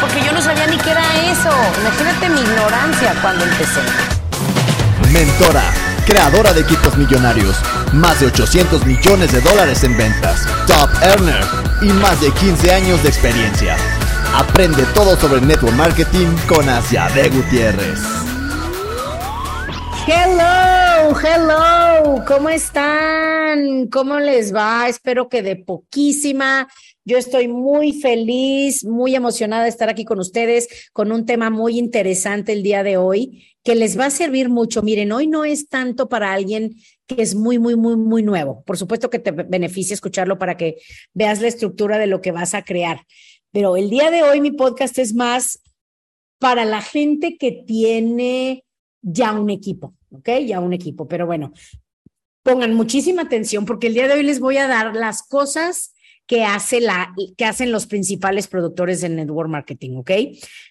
porque 0.00 0.24
yo 0.24 0.32
no 0.32 0.40
sabía 0.40 0.66
ni 0.66 0.76
qué 0.78 0.90
era 0.90 1.30
eso. 1.30 1.50
Imagínate 1.80 2.28
mi 2.28 2.40
ignorancia 2.40 3.14
cuando 3.20 3.44
empecé. 3.44 3.80
Mentora, 5.12 5.64
creadora 6.06 6.52
de 6.52 6.60
equipos 6.60 6.96
millonarios, 6.96 7.56
más 7.92 8.20
de 8.20 8.26
800 8.26 8.84
millones 8.86 9.32
de 9.32 9.40
dólares 9.40 9.82
en 9.84 9.96
ventas, 9.96 10.46
top 10.66 10.90
earner 11.02 11.44
y 11.82 11.86
más 11.86 12.20
de 12.20 12.30
15 12.30 12.72
años 12.72 13.02
de 13.02 13.08
experiencia. 13.08 13.76
Aprende 14.34 14.84
todo 14.94 15.16
sobre 15.16 15.40
network 15.40 15.74
marketing 15.74 16.26
con 16.46 16.68
Asia 16.68 17.08
de 17.14 17.28
Gutiérrez. 17.30 18.00
Hello, 20.06 21.18
hello, 21.20 22.24
¿cómo 22.26 22.48
están? 22.48 23.88
¿Cómo 23.88 24.18
les 24.18 24.54
va? 24.54 24.88
Espero 24.88 25.28
que 25.28 25.42
de 25.42 25.56
poquísima. 25.56 26.68
Yo 27.08 27.16
estoy 27.16 27.48
muy 27.48 27.94
feliz, 27.94 28.84
muy 28.84 29.14
emocionada 29.14 29.62
de 29.62 29.70
estar 29.70 29.88
aquí 29.88 30.04
con 30.04 30.18
ustedes 30.18 30.90
con 30.92 31.10
un 31.10 31.24
tema 31.24 31.48
muy 31.48 31.78
interesante 31.78 32.52
el 32.52 32.62
día 32.62 32.82
de 32.82 32.98
hoy 32.98 33.46
que 33.64 33.74
les 33.74 33.98
va 33.98 34.04
a 34.04 34.10
servir 34.10 34.50
mucho. 34.50 34.82
Miren, 34.82 35.12
hoy 35.12 35.26
no 35.26 35.46
es 35.46 35.70
tanto 35.70 36.10
para 36.10 36.34
alguien 36.34 36.74
que 37.06 37.22
es 37.22 37.34
muy, 37.34 37.58
muy, 37.58 37.76
muy, 37.76 37.96
muy 37.96 38.22
nuevo. 38.22 38.62
Por 38.64 38.76
supuesto 38.76 39.08
que 39.08 39.20
te 39.20 39.30
beneficia 39.30 39.94
escucharlo 39.94 40.38
para 40.38 40.58
que 40.58 40.76
veas 41.14 41.40
la 41.40 41.48
estructura 41.48 41.96
de 41.96 42.08
lo 42.08 42.20
que 42.20 42.30
vas 42.30 42.52
a 42.52 42.62
crear. 42.62 43.06
Pero 43.52 43.78
el 43.78 43.88
día 43.88 44.10
de 44.10 44.22
hoy 44.22 44.42
mi 44.42 44.50
podcast 44.50 44.98
es 44.98 45.14
más 45.14 45.62
para 46.38 46.66
la 46.66 46.82
gente 46.82 47.38
que 47.38 47.52
tiene 47.52 48.66
ya 49.00 49.32
un 49.32 49.48
equipo, 49.48 49.94
¿ok? 50.10 50.28
Ya 50.46 50.60
un 50.60 50.74
equipo. 50.74 51.08
Pero 51.08 51.24
bueno, 51.24 51.54
pongan 52.42 52.74
muchísima 52.74 53.22
atención 53.22 53.64
porque 53.64 53.86
el 53.86 53.94
día 53.94 54.08
de 54.08 54.12
hoy 54.12 54.24
les 54.24 54.40
voy 54.40 54.58
a 54.58 54.68
dar 54.68 54.94
las 54.94 55.22
cosas 55.22 55.94
que, 56.28 56.44
hace 56.44 56.80
la, 56.80 57.14
que 57.36 57.44
hacen 57.46 57.72
los 57.72 57.86
principales 57.86 58.46
productores 58.48 59.00
de 59.00 59.08
network 59.08 59.48
marketing, 59.48 59.96
¿ok? 59.96 60.10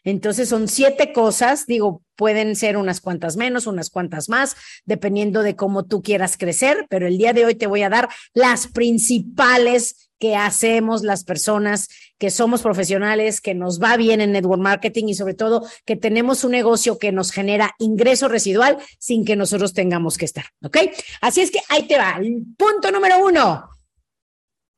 Entonces 0.03 0.47
son 0.47 0.67
siete 0.67 1.11
cosas, 1.11 1.65
digo, 1.65 2.03
pueden 2.15 2.55
ser 2.55 2.77
unas 2.77 3.01
cuantas 3.01 3.37
menos, 3.37 3.65
unas 3.65 3.89
cuantas 3.89 4.29
más, 4.29 4.55
dependiendo 4.85 5.41
de 5.41 5.55
cómo 5.55 5.83
tú 5.85 6.03
quieras 6.03 6.37
crecer, 6.37 6.85
pero 6.89 7.07
el 7.07 7.17
día 7.17 7.33
de 7.33 7.45
hoy 7.45 7.55
te 7.55 7.65
voy 7.65 7.81
a 7.81 7.89
dar 7.89 8.07
las 8.35 8.67
principales 8.67 10.11
que 10.19 10.35
hacemos 10.35 11.01
las 11.03 11.23
personas 11.23 11.89
que 12.19 12.29
somos 12.29 12.61
profesionales, 12.61 13.41
que 13.41 13.55
nos 13.55 13.81
va 13.81 13.97
bien 13.97 14.21
en 14.21 14.33
network 14.33 14.61
marketing 14.61 15.05
y 15.07 15.15
sobre 15.15 15.33
todo 15.33 15.67
que 15.85 15.95
tenemos 15.95 16.43
un 16.43 16.51
negocio 16.51 16.99
que 16.99 17.11
nos 17.11 17.31
genera 17.31 17.73
ingreso 17.79 18.27
residual 18.27 18.77
sin 18.99 19.25
que 19.25 19.35
nosotros 19.35 19.73
tengamos 19.73 20.17
que 20.19 20.25
estar, 20.25 20.45
¿ok? 20.63 20.77
Así 21.21 21.41
es 21.41 21.49
que 21.49 21.59
ahí 21.69 21.87
te 21.87 21.97
va. 21.97 22.19
Punto 22.57 22.91
número 22.91 23.25
uno 23.25 23.76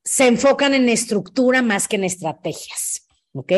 se 0.04 0.28
enfocan 0.28 0.74
en 0.74 0.90
estructura 0.90 1.62
más 1.62 1.88
que 1.88 1.98
en 1.98 2.04
estrategias, 2.04 3.08
¿ok? 3.34 3.52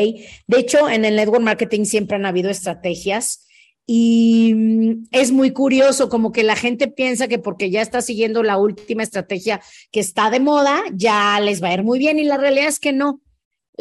De 0.48 0.60
hecho, 0.60 0.90
en 0.90 1.06
el 1.06 1.16
network 1.16 1.42
marketing 1.42 1.86
siempre 1.86 2.16
han 2.18 2.26
habido 2.26 2.50
estrategias 2.50 3.48
y 3.86 4.54
mm, 4.56 5.08
es 5.12 5.32
muy 5.32 5.52
curioso 5.52 6.10
como 6.10 6.32
que 6.32 6.44
la 6.44 6.56
gente 6.56 6.88
piensa 6.88 7.28
que 7.28 7.40
porque 7.40 7.70
ya 7.70 7.82
está 7.82 8.02
siguiendo 8.02 8.44
la 8.44 8.58
última 8.58 9.04
estrategia 9.04 9.62
que 9.92 10.00
está 10.00 10.30
de 10.30 10.40
moda, 10.40 10.82
ya 10.94 11.40
les 11.40 11.64
va 11.64 11.70
a 11.70 11.74
ir 11.74 11.84
muy 11.84 12.00
bien 12.00 12.20
y 12.20 12.24
la 12.24 12.38
realidad 12.38 12.68
es 12.68 12.80
que 12.80 12.94
no. 12.94 13.22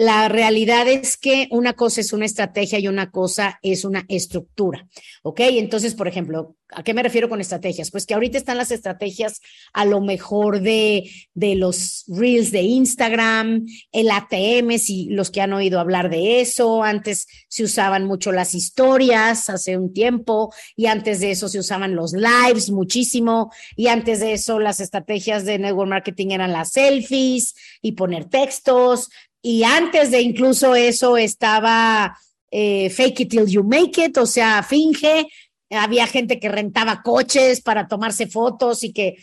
La 0.00 0.30
realidad 0.30 0.88
es 0.88 1.18
que 1.18 1.46
una 1.50 1.74
cosa 1.74 2.00
es 2.00 2.14
una 2.14 2.24
estrategia 2.24 2.78
y 2.78 2.88
una 2.88 3.10
cosa 3.10 3.58
es 3.60 3.84
una 3.84 4.06
estructura, 4.08 4.88
¿ok? 5.22 5.40
Entonces, 5.40 5.94
por 5.94 6.08
ejemplo, 6.08 6.56
¿a 6.70 6.82
qué 6.82 6.94
me 6.94 7.02
refiero 7.02 7.28
con 7.28 7.42
estrategias? 7.42 7.90
Pues 7.90 8.06
que 8.06 8.14
ahorita 8.14 8.38
están 8.38 8.56
las 8.56 8.70
estrategias 8.70 9.42
a 9.74 9.84
lo 9.84 10.00
mejor 10.00 10.62
de, 10.62 11.10
de 11.34 11.54
los 11.54 12.04
reels 12.08 12.50
de 12.50 12.62
Instagram, 12.62 13.66
el 13.92 14.10
ATM, 14.10 14.78
si 14.78 15.10
los 15.10 15.30
que 15.30 15.42
han 15.42 15.52
oído 15.52 15.78
hablar 15.78 16.08
de 16.08 16.40
eso, 16.40 16.82
antes 16.82 17.26
se 17.48 17.64
usaban 17.64 18.06
mucho 18.06 18.32
las 18.32 18.54
historias 18.54 19.50
hace 19.50 19.76
un 19.76 19.92
tiempo 19.92 20.50
y 20.76 20.86
antes 20.86 21.20
de 21.20 21.32
eso 21.32 21.46
se 21.50 21.58
usaban 21.58 21.94
los 21.94 22.14
lives 22.14 22.70
muchísimo 22.70 23.52
y 23.76 23.88
antes 23.88 24.20
de 24.20 24.32
eso 24.32 24.60
las 24.60 24.80
estrategias 24.80 25.44
de 25.44 25.58
network 25.58 25.90
marketing 25.90 26.28
eran 26.30 26.52
las 26.52 26.70
selfies 26.70 27.54
y 27.82 27.92
poner 27.92 28.24
textos, 28.24 29.10
y 29.42 29.64
antes 29.64 30.10
de 30.10 30.20
incluso 30.20 30.74
eso 30.74 31.16
estaba 31.16 32.16
eh, 32.50 32.90
fake 32.90 33.20
it 33.20 33.30
till 33.30 33.46
you 33.46 33.62
make 33.64 34.02
it, 34.04 34.16
o 34.18 34.26
sea, 34.26 34.62
finge. 34.62 35.28
Había 35.70 36.06
gente 36.06 36.40
que 36.40 36.48
rentaba 36.48 37.00
coches 37.02 37.60
para 37.60 37.86
tomarse 37.86 38.26
fotos 38.26 38.82
y 38.82 38.92
que 38.92 39.16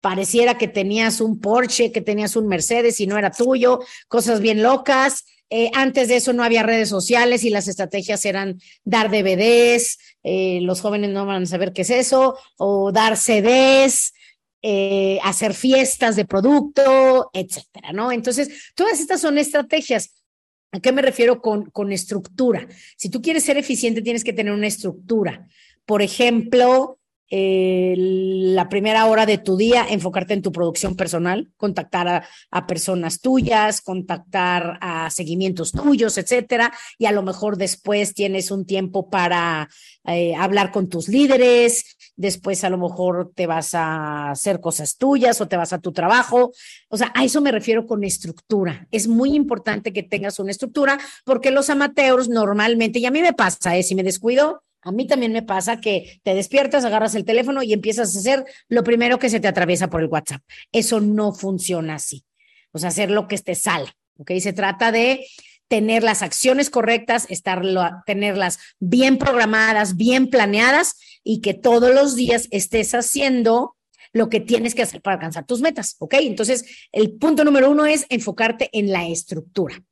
pareciera 0.00 0.58
que 0.58 0.66
tenías 0.66 1.20
un 1.20 1.40
Porsche, 1.40 1.92
que 1.92 2.00
tenías 2.00 2.34
un 2.34 2.48
Mercedes 2.48 2.98
y 2.98 3.06
no 3.06 3.16
era 3.16 3.30
tuyo, 3.30 3.78
cosas 4.08 4.40
bien 4.40 4.62
locas. 4.62 5.24
Eh, 5.48 5.70
antes 5.74 6.08
de 6.08 6.16
eso 6.16 6.32
no 6.32 6.42
había 6.42 6.62
redes 6.62 6.88
sociales 6.88 7.44
y 7.44 7.50
las 7.50 7.68
estrategias 7.68 8.24
eran 8.24 8.58
dar 8.84 9.10
DVDs, 9.10 9.98
eh, 10.24 10.60
los 10.62 10.80
jóvenes 10.80 11.10
no 11.10 11.24
van 11.26 11.44
a 11.44 11.46
saber 11.46 11.72
qué 11.72 11.82
es 11.82 11.90
eso, 11.90 12.36
o 12.56 12.90
dar 12.90 13.16
CDs, 13.16 14.12
eh, 14.62 15.18
hacer 15.24 15.54
fiestas 15.54 16.16
de 16.16 16.24
producto, 16.24 17.30
etcétera, 17.32 17.92
¿no? 17.92 18.12
Entonces, 18.12 18.72
todas 18.74 19.00
estas 19.00 19.20
son 19.20 19.38
estrategias. 19.38 20.14
¿A 20.70 20.80
qué 20.80 20.92
me 20.92 21.02
refiero 21.02 21.42
con, 21.42 21.70
con 21.70 21.92
estructura? 21.92 22.66
Si 22.96 23.10
tú 23.10 23.20
quieres 23.20 23.44
ser 23.44 23.58
eficiente, 23.58 24.02
tienes 24.02 24.24
que 24.24 24.32
tener 24.32 24.52
una 24.52 24.68
estructura. 24.68 25.46
Por 25.84 26.00
ejemplo, 26.00 26.98
la 27.34 28.68
primera 28.68 29.06
hora 29.06 29.24
de 29.24 29.38
tu 29.38 29.56
día, 29.56 29.86
enfocarte 29.88 30.34
en 30.34 30.42
tu 30.42 30.52
producción 30.52 30.96
personal, 30.96 31.50
contactar 31.56 32.26
a, 32.50 32.66
personas 32.66 33.20
tuyas, 33.20 33.80
contactar 33.80 34.78
a 34.82 35.08
seguimientos 35.08 35.72
tuyos, 35.72 36.18
etcétera. 36.18 36.72
Y 36.98 37.06
a 37.06 37.12
lo 37.12 37.22
mejor 37.22 37.56
después 37.56 38.12
tienes 38.12 38.50
un 38.50 38.66
tiempo 38.66 39.08
para 39.08 39.70
eh, 40.04 40.34
hablar 40.34 40.72
con 40.72 40.90
tus 40.90 41.08
líderes, 41.08 41.96
después 42.16 42.64
a 42.64 42.70
lo 42.70 42.76
mejor 42.76 43.32
te 43.34 43.46
vas 43.46 43.74
a 43.74 44.32
hacer 44.32 44.60
cosas 44.60 44.98
tuyas 44.98 45.40
o 45.40 45.48
te 45.48 45.56
vas 45.56 45.72
a 45.72 45.78
tu 45.78 45.92
trabajo. 45.92 46.52
O 46.90 46.98
sea, 46.98 47.12
a 47.14 47.24
eso 47.24 47.40
me 47.40 47.50
refiero 47.50 47.86
con 47.86 48.04
estructura. 48.04 48.86
Es 48.90 49.08
muy 49.08 49.34
importante 49.34 49.94
que 49.94 50.02
tengas 50.02 50.38
una 50.38 50.50
estructura 50.50 50.98
porque 51.24 51.50
los 51.50 51.70
amateurs 51.70 52.28
normalmente, 52.28 52.98
y 52.98 53.06
a 53.06 53.10
mí 53.10 53.22
me 53.22 53.32
pasa, 53.32 53.74
¿eh? 53.74 53.82
si 53.82 53.94
me 53.94 54.02
descuido, 54.02 54.62
a 54.82 54.92
mí 54.92 55.06
también 55.06 55.32
me 55.32 55.42
pasa 55.42 55.80
que 55.80 56.20
te 56.24 56.34
despiertas, 56.34 56.84
agarras 56.84 57.14
el 57.14 57.24
teléfono 57.24 57.62
y 57.62 57.72
empiezas 57.72 58.14
a 58.14 58.18
hacer 58.18 58.44
lo 58.68 58.82
primero 58.82 59.18
que 59.18 59.30
se 59.30 59.40
te 59.40 59.48
atraviesa 59.48 59.88
por 59.88 60.02
el 60.02 60.08
WhatsApp. 60.08 60.42
Eso 60.72 61.00
no 61.00 61.32
funciona 61.32 61.94
así. 61.94 62.24
O 62.72 62.78
sea, 62.78 62.88
hacer 62.88 63.10
lo 63.10 63.28
que 63.28 63.38
te 63.38 63.54
sale. 63.54 63.92
¿Ok? 64.18 64.32
Se 64.40 64.52
trata 64.52 64.92
de 64.92 65.24
tener 65.68 66.02
las 66.02 66.22
acciones 66.22 66.68
correctas, 66.68 67.26
estar, 67.30 67.62
tenerlas 68.04 68.58
bien 68.78 69.18
programadas, 69.18 69.96
bien 69.96 70.28
planeadas 70.28 70.96
y 71.22 71.40
que 71.40 71.54
todos 71.54 71.94
los 71.94 72.14
días 72.16 72.48
estés 72.50 72.94
haciendo 72.94 73.76
lo 74.12 74.28
que 74.28 74.40
tienes 74.40 74.74
que 74.74 74.82
hacer 74.82 75.00
para 75.00 75.14
alcanzar 75.14 75.46
tus 75.46 75.60
metas. 75.60 75.96
¿Ok? 76.00 76.14
Entonces, 76.18 76.64
el 76.90 77.12
punto 77.12 77.44
número 77.44 77.70
uno 77.70 77.86
es 77.86 78.04
enfocarte 78.08 78.68
en 78.72 78.90
la 78.90 79.06
estructura. 79.06 79.82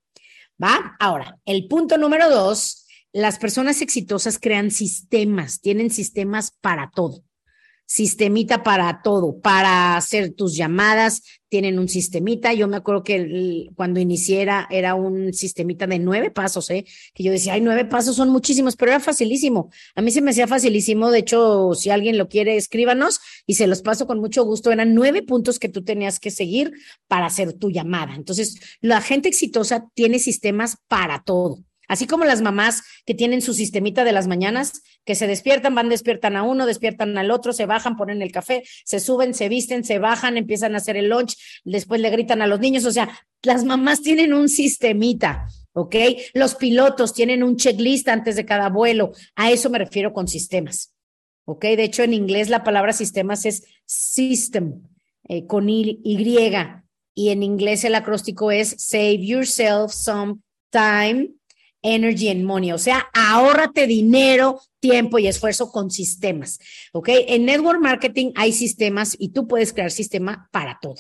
¿Va? 0.63 0.97
Ahora, 0.99 1.39
el 1.47 1.69
punto 1.69 1.97
número 1.97 2.29
dos 2.29 2.80
las 3.13 3.39
personas 3.39 3.83
exitosas 3.83 4.39
crean 4.39 4.71
sistemas, 4.71 5.61
tienen 5.61 5.91
sistemas 5.91 6.53
para 6.61 6.91
todo. 6.95 7.25
Sistemita 7.87 8.63
para 8.63 9.03
todo, 9.03 9.41
para 9.41 9.97
hacer 9.97 10.33
tus 10.33 10.55
llamadas, 10.55 11.23
tienen 11.49 11.81
un 11.81 11.89
sistemita. 11.89 12.55
Yo 12.55 12.69
me 12.69 12.77
acuerdo 12.77 13.03
que 13.03 13.67
cuando 13.75 13.99
iniciera 13.99 14.69
era 14.71 14.95
un 14.95 15.33
sistemita 15.33 15.89
de 15.89 15.99
nueve 15.99 16.31
pasos, 16.31 16.71
¿eh? 16.71 16.85
que 17.15 17.25
yo 17.25 17.33
decía, 17.33 17.55
ay, 17.55 17.63
nueve 17.63 17.85
pasos 17.85 18.15
son 18.15 18.29
muchísimos, 18.29 18.77
pero 18.77 18.93
era 18.93 19.01
facilísimo. 19.01 19.73
A 19.97 20.03
mí 20.03 20.13
se 20.13 20.21
me 20.21 20.31
hacía 20.31 20.47
facilísimo. 20.47 21.11
De 21.11 21.19
hecho, 21.19 21.75
si 21.75 21.91
alguien 21.91 22.17
lo 22.17 22.29
quiere, 22.29 22.57
escríbanos 22.57 23.19
y 23.45 23.55
se 23.55 23.67
los 23.67 23.83
paso 23.83 24.07
con 24.07 24.21
mucho 24.21 24.45
gusto. 24.45 24.71
Eran 24.71 24.95
nueve 24.95 25.25
puntos 25.25 25.59
que 25.59 25.69
tú 25.69 25.83
tenías 25.83 26.21
que 26.21 26.31
seguir 26.31 26.71
para 27.09 27.27
hacer 27.27 27.55
tu 27.55 27.73
llamada. 27.73 28.15
Entonces, 28.15 28.61
la 28.81 29.01
gente 29.01 29.29
exitosa 29.29 29.89
tiene 29.95 30.21
sistemas 30.21 30.77
para 30.87 31.25
todo. 31.25 31.65
Así 31.91 32.07
como 32.07 32.25
las 32.25 32.41
mamás 32.41 32.85
que 33.05 33.15
tienen 33.15 33.43
su 33.43 33.53
sistemita 33.53 34.05
de 34.05 34.13
las 34.13 34.29
mañanas, 34.29 34.83
que 35.05 35.17
se 35.17 35.27
despiertan, 35.27 35.75
van, 35.75 35.89
despiertan 35.89 36.37
a 36.37 36.45
uno, 36.45 36.65
despiertan 36.65 37.19
al 37.19 37.33
otro, 37.33 37.53
se 37.53 37.67
bajan, 37.67 37.97
ponen 37.97 38.23
el 38.23 38.31
café, 38.31 38.63
se 38.85 39.01
suben, 39.01 39.35
se 39.35 39.49
visten, 39.49 39.83
se 39.83 39.99
bajan, 39.99 40.37
empiezan 40.37 40.75
a 40.75 40.77
hacer 40.77 40.97
el 40.97 41.09
lunch, 41.09 41.37
después 41.65 42.01
le 42.01 42.11
gritan 42.11 42.43
a 42.43 42.47
los 42.47 42.61
niños. 42.61 42.85
O 42.85 42.93
sea, 42.93 43.11
las 43.43 43.65
mamás 43.65 44.03
tienen 44.03 44.33
un 44.33 44.49
sistemita. 44.49 45.49
¿ok? 45.73 45.97
Los 46.33 46.55
pilotos 46.55 47.13
tienen 47.13 47.43
un 47.43 47.57
checklist 47.57 48.09
antes 48.09 48.37
de 48.37 48.45
cada 48.45 48.69
vuelo. 48.69 49.11
A 49.35 49.51
eso 49.51 49.69
me 49.69 49.79
refiero 49.79 50.13
con 50.13 50.29
sistemas, 50.29 50.95
¿ok? 51.45 51.63
De 51.63 51.83
hecho, 51.83 52.05
en 52.05 52.15
inglés 52.15 52.51
la 52.51 52.63
palabra 52.63 52.93
sistemas 52.93 53.47
es 53.47 53.65
system, 53.85 54.81
eh, 55.29 55.45
con 55.47 55.69
y, 55.69 56.01
y 56.05 57.29
en 57.31 57.43
inglés 57.43 57.83
el 57.83 57.97
acróstico 57.97 58.53
es 58.53 58.77
Save 58.79 59.27
Yourself 59.27 59.93
Some 59.93 60.37
Time, 60.71 61.31
Energy 61.83 62.29
and 62.29 62.45
Money. 62.45 62.73
O 62.73 62.79
sea, 62.79 63.09
ahórrate 63.13 63.87
dinero, 63.87 64.61
tiempo 64.81 65.19
y 65.19 65.27
esfuerzo 65.27 65.71
con 65.71 65.91
sistemas. 65.91 66.59
¿Ok? 66.93 67.09
En 67.11 67.47
Network 67.47 67.81
Marketing 67.81 68.33
hay 68.37 68.53
sistemas 68.53 69.17
y 69.19 69.31
tú 69.31 69.47
puedes 69.47 69.73
crear 69.73 69.91
sistema 69.91 70.49
para 70.53 70.79
todo 70.81 70.97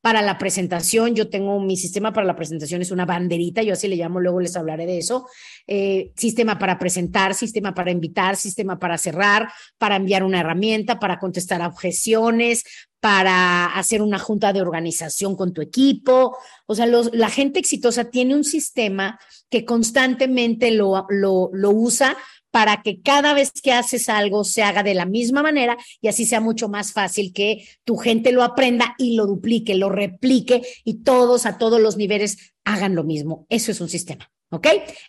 para 0.00 0.22
la 0.22 0.38
presentación. 0.38 1.14
Yo 1.14 1.28
tengo 1.28 1.60
mi 1.60 1.76
sistema 1.76 2.12
para 2.12 2.26
la 2.26 2.36
presentación, 2.36 2.82
es 2.82 2.90
una 2.90 3.04
banderita, 3.04 3.62
yo 3.62 3.74
así 3.74 3.88
le 3.88 3.96
llamo, 3.96 4.20
luego 4.20 4.40
les 4.40 4.56
hablaré 4.56 4.86
de 4.86 4.98
eso. 4.98 5.26
Eh, 5.66 6.12
sistema 6.16 6.58
para 6.58 6.78
presentar, 6.78 7.34
sistema 7.34 7.74
para 7.74 7.90
invitar, 7.90 8.36
sistema 8.36 8.78
para 8.78 8.98
cerrar, 8.98 9.50
para 9.78 9.96
enviar 9.96 10.24
una 10.24 10.40
herramienta, 10.40 10.98
para 10.98 11.18
contestar 11.18 11.60
objeciones, 11.62 12.64
para 13.00 13.66
hacer 13.66 14.02
una 14.02 14.18
junta 14.18 14.52
de 14.52 14.60
organización 14.60 15.36
con 15.36 15.52
tu 15.52 15.62
equipo. 15.62 16.36
O 16.66 16.74
sea, 16.74 16.86
la 16.86 17.30
gente 17.30 17.58
exitosa 17.58 18.10
tiene 18.10 18.34
un 18.34 18.44
sistema 18.44 19.18
que 19.48 19.64
constantemente 19.64 20.70
lo, 20.70 21.06
lo 21.08 21.70
usa 21.70 22.16
para 22.50 22.82
que 22.82 23.00
cada 23.00 23.34
vez 23.34 23.52
que 23.52 23.72
haces 23.72 24.08
algo 24.08 24.44
se 24.44 24.62
haga 24.62 24.82
de 24.82 24.94
la 24.94 25.06
misma 25.06 25.42
manera 25.42 25.76
y 26.00 26.08
así 26.08 26.26
sea 26.26 26.40
mucho 26.40 26.68
más 26.68 26.92
fácil 26.92 27.32
que 27.32 27.66
tu 27.84 27.96
gente 27.96 28.32
lo 28.32 28.42
aprenda 28.42 28.94
y 28.98 29.14
lo 29.16 29.26
duplique, 29.26 29.74
lo 29.74 29.88
replique 29.88 30.62
y 30.84 31.02
todos 31.02 31.46
a 31.46 31.58
todos 31.58 31.80
los 31.80 31.96
niveles 31.96 32.54
hagan 32.64 32.94
lo 32.94 33.04
mismo. 33.04 33.46
Eso 33.48 33.70
es 33.70 33.80
un 33.80 33.88
sistema. 33.88 34.30
¿Ok? 34.52 34.66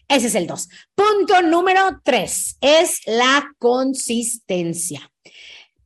Ese 0.08 0.28
es 0.28 0.36
el 0.36 0.46
dos. 0.46 0.70
Punto 0.94 1.42
número 1.42 2.00
tres 2.04 2.58
es 2.62 3.02
la 3.08 3.52
consistencia. 3.58 5.12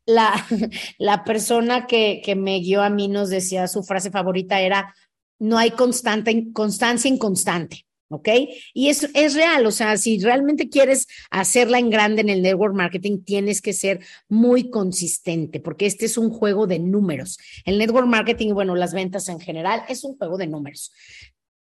La, 0.05 0.45
la 0.97 1.23
persona 1.23 1.87
que, 1.87 2.21
que 2.23 2.35
me 2.35 2.59
guió 2.59 2.81
a 2.81 2.89
mí 2.89 3.07
nos 3.07 3.29
decía 3.29 3.69
su 3.69 3.83
frase 3.83 4.11
favorita 4.11 4.59
era, 4.59 4.93
no 5.39 5.57
hay 5.57 5.71
constante, 5.71 6.47
constancia 6.51 7.09
inconstante. 7.09 7.84
¿Ok? 8.09 8.29
Y 8.73 8.89
es, 8.89 9.09
es 9.13 9.33
real, 9.33 9.65
o 9.65 9.71
sea, 9.71 9.97
si 9.97 10.19
realmente 10.19 10.69
quieres 10.69 11.07
hacerla 11.31 11.79
en 11.79 11.89
grande 11.89 12.21
en 12.21 12.29
el 12.29 12.41
network 12.41 12.75
marketing, 12.75 13.23
tienes 13.23 13.61
que 13.61 13.73
ser 13.73 13.99
muy 14.29 14.69
consistente, 14.69 15.59
porque 15.59 15.85
este 15.85 16.05
es 16.05 16.17
un 16.17 16.29
juego 16.29 16.67
de 16.67 16.79
números. 16.79 17.37
El 17.65 17.77
network 17.77 18.07
marketing, 18.07 18.53
bueno, 18.53 18.75
las 18.75 18.93
ventas 18.93 19.27
en 19.29 19.39
general, 19.39 19.83
es 19.89 20.03
un 20.03 20.17
juego 20.17 20.37
de 20.37 20.47
números. 20.47 20.91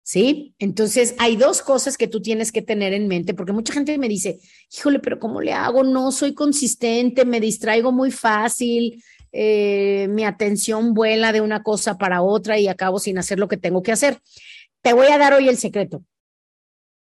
¿Sí? 0.05 0.57
Entonces, 0.59 1.15
hay 1.19 1.37
dos 1.37 1.63
cosas 1.63 1.97
que 1.97 2.09
tú 2.09 2.21
tienes 2.21 2.51
que 2.51 2.61
tener 2.61 2.93
en 2.93 3.07
mente, 3.07 3.35
porque 3.35 3.53
mucha 3.53 3.73
gente 3.73 3.97
me 3.99 4.09
dice, 4.09 4.41
híjole, 4.77 4.99
pero 4.99 5.21
¿cómo 5.21 5.41
le 5.41 5.53
hago? 5.53 5.85
No 5.85 6.11
soy 6.11 6.35
consistente, 6.35 7.25
me 7.25 7.41
distraigo 7.41 7.93
muy 7.93 8.11
fácil, 8.11 9.03
eh, 9.31 10.09
mi 10.11 10.25
atención 10.25 10.93
vuela 10.93 11.33
de 11.33 11.41
una 11.41 11.63
cosa 11.63 11.99
para 11.99 12.21
otra 12.21 12.59
y 12.59 12.67
acabo 12.67 12.99
sin 12.99 13.17
hacer 13.17 13.39
lo 13.39 13.47
que 13.47 13.57
tengo 13.57 13.83
que 13.83 13.93
hacer. 13.93 14.19
Te 14.83 14.93
voy 14.93 15.07
a 15.07 15.19
dar 15.19 15.35
hoy 15.35 15.49
el 15.49 15.57
secreto 15.57 16.05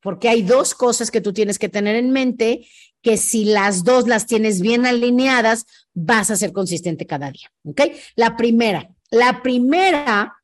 porque 0.06 0.28
hay 0.28 0.42
dos 0.42 0.76
cosas 0.76 1.10
que 1.10 1.20
tú 1.20 1.32
tienes 1.32 1.58
que 1.58 1.68
tener 1.68 1.96
en 1.96 2.12
mente 2.12 2.68
que 3.02 3.16
si 3.16 3.44
las 3.44 3.82
dos 3.82 4.06
las 4.06 4.26
tienes 4.26 4.60
bien 4.60 4.86
alineadas, 4.86 5.66
vas 5.94 6.30
a 6.30 6.36
ser 6.36 6.52
consistente 6.52 7.06
cada 7.06 7.32
día, 7.32 7.50
¿ok? 7.64 7.80
La 8.14 8.36
primera, 8.36 8.88
la 9.10 9.42
primera 9.42 10.36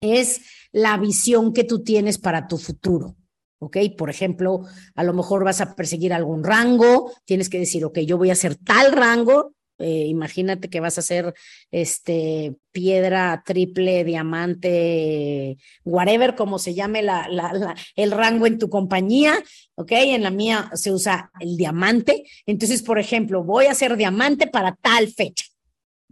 es 0.00 0.42
la 0.70 0.96
visión 0.96 1.52
que 1.52 1.64
tú 1.64 1.82
tienes 1.82 2.18
para 2.18 2.46
tu 2.46 2.56
futuro. 2.56 3.16
¿ok? 3.58 3.78
Por 3.98 4.10
ejemplo, 4.10 4.60
a 4.94 5.02
lo 5.02 5.12
mejor 5.12 5.42
vas 5.42 5.60
a 5.60 5.74
perseguir 5.74 6.12
algún 6.12 6.44
rango, 6.44 7.12
tienes 7.24 7.48
que 7.48 7.58
decir, 7.58 7.84
ok, 7.84 7.98
yo 8.06 8.16
voy 8.16 8.30
a 8.30 8.34
hacer 8.34 8.54
tal 8.54 8.92
rango, 8.92 9.56
eh, 9.78 10.06
imagínate 10.06 10.70
que 10.70 10.80
vas 10.80 10.98
a 10.98 11.00
hacer 11.00 11.34
este 11.70 12.54
piedra, 12.70 13.42
triple, 13.44 14.04
diamante, 14.04 15.56
whatever, 15.84 16.34
como 16.34 16.58
se 16.58 16.74
llame 16.74 17.02
la, 17.02 17.74
el 17.96 18.10
rango 18.10 18.46
en 18.46 18.58
tu 18.58 18.68
compañía, 18.68 19.34
¿ok? 19.74 19.92
En 19.92 20.22
la 20.22 20.30
mía 20.30 20.70
se 20.74 20.92
usa 20.92 21.30
el 21.40 21.56
diamante. 21.56 22.24
Entonces, 22.46 22.82
por 22.82 22.98
ejemplo, 22.98 23.42
voy 23.42 23.66
a 23.66 23.72
hacer 23.72 23.96
diamante 23.96 24.46
para 24.46 24.76
tal 24.76 25.08
fecha. 25.08 25.46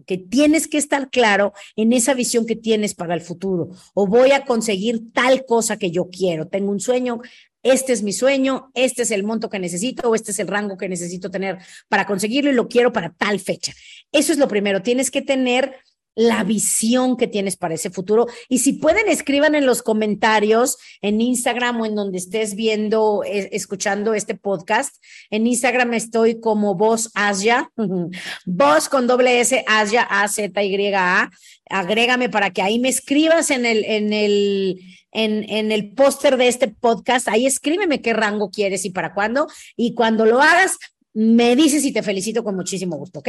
Que 0.06 0.16
tienes 0.16 0.66
que 0.66 0.78
estar 0.78 1.10
claro 1.10 1.52
en 1.76 1.92
esa 1.92 2.14
visión 2.14 2.46
que 2.46 2.56
tienes 2.56 2.94
para 2.94 3.14
el 3.14 3.20
futuro. 3.20 3.68
O 3.94 4.06
voy 4.06 4.32
a 4.32 4.44
conseguir 4.44 5.12
tal 5.12 5.44
cosa 5.44 5.76
que 5.76 5.90
yo 5.90 6.08
quiero. 6.08 6.48
Tengo 6.48 6.72
un 6.72 6.80
sueño, 6.80 7.20
este 7.62 7.92
es 7.92 8.02
mi 8.02 8.12
sueño, 8.12 8.70
este 8.74 9.02
es 9.02 9.10
el 9.10 9.24
monto 9.24 9.48
que 9.48 9.58
necesito 9.58 10.08
o 10.08 10.14
este 10.14 10.32
es 10.32 10.38
el 10.38 10.48
rango 10.48 10.76
que 10.76 10.88
necesito 10.88 11.30
tener 11.30 11.58
para 11.88 12.06
conseguirlo 12.06 12.50
y 12.50 12.54
lo 12.54 12.68
quiero 12.68 12.92
para 12.92 13.12
tal 13.12 13.40
fecha. 13.40 13.72
Eso 14.10 14.32
es 14.32 14.38
lo 14.38 14.48
primero, 14.48 14.82
tienes 14.82 15.10
que 15.10 15.22
tener 15.22 15.76
la 16.14 16.44
visión 16.44 17.16
que 17.16 17.26
tienes 17.26 17.56
para 17.56 17.74
ese 17.74 17.90
futuro. 17.90 18.26
Y 18.48 18.58
si 18.58 18.74
pueden, 18.74 19.08
escriban 19.08 19.54
en 19.54 19.66
los 19.66 19.82
comentarios, 19.82 20.78
en 21.00 21.20
Instagram 21.20 21.80
o 21.80 21.86
en 21.86 21.94
donde 21.94 22.18
estés 22.18 22.54
viendo, 22.54 23.22
eh, 23.24 23.48
escuchando 23.52 24.14
este 24.14 24.34
podcast. 24.34 24.96
En 25.30 25.46
Instagram 25.46 25.94
estoy 25.94 26.40
como 26.40 26.74
Voz 26.74 27.10
Asia, 27.14 27.70
Voz 28.46 28.88
con 28.88 29.06
doble 29.06 29.40
S, 29.40 29.64
Asia, 29.66 30.02
A, 30.02 30.28
Z, 30.28 30.62
Y, 30.62 30.94
A. 30.94 31.30
Agrégame 31.70 32.28
para 32.28 32.50
que 32.50 32.62
ahí 32.62 32.78
me 32.78 32.88
escribas 32.88 33.50
en 33.50 33.64
el, 33.64 33.84
en 33.84 34.12
el, 34.12 34.80
en, 35.12 35.48
en 35.48 35.72
el 35.72 35.92
póster 35.92 36.36
de 36.36 36.48
este 36.48 36.68
podcast, 36.68 37.28
ahí 37.28 37.46
escríbeme 37.46 38.02
qué 38.02 38.12
rango 38.12 38.50
quieres 38.50 38.84
y 38.84 38.90
para 38.90 39.14
cuándo. 39.14 39.46
Y 39.76 39.94
cuando 39.94 40.26
lo 40.26 40.42
hagas, 40.42 40.76
me 41.14 41.56
dices 41.56 41.84
y 41.84 41.92
te 41.92 42.02
felicito 42.02 42.42
con 42.42 42.56
muchísimo 42.56 42.96
gusto, 42.96 43.20
¿ok? 43.20 43.28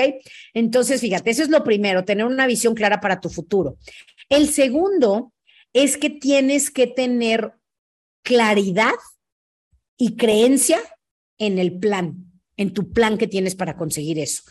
Entonces, 0.53 1.01
fíjate, 1.01 1.31
eso 1.31 1.43
es 1.43 1.49
lo 1.49 1.63
primero, 1.63 2.05
tener 2.05 2.25
una 2.25 2.47
visión 2.47 2.75
clara 2.75 3.01
para 3.01 3.19
tu 3.19 3.29
futuro. 3.29 3.77
El 4.29 4.49
segundo 4.49 5.33
es 5.73 5.97
que 5.97 6.09
tienes 6.09 6.71
que 6.71 6.87
tener 6.87 7.53
claridad 8.23 8.93
y 9.97 10.15
creencia 10.15 10.79
en 11.37 11.59
el 11.59 11.77
plan, 11.77 12.31
en 12.57 12.73
tu 12.73 12.91
plan 12.91 13.17
que 13.17 13.27
tienes 13.27 13.55
para 13.55 13.75
conseguir 13.75 14.19
eso. 14.19 14.43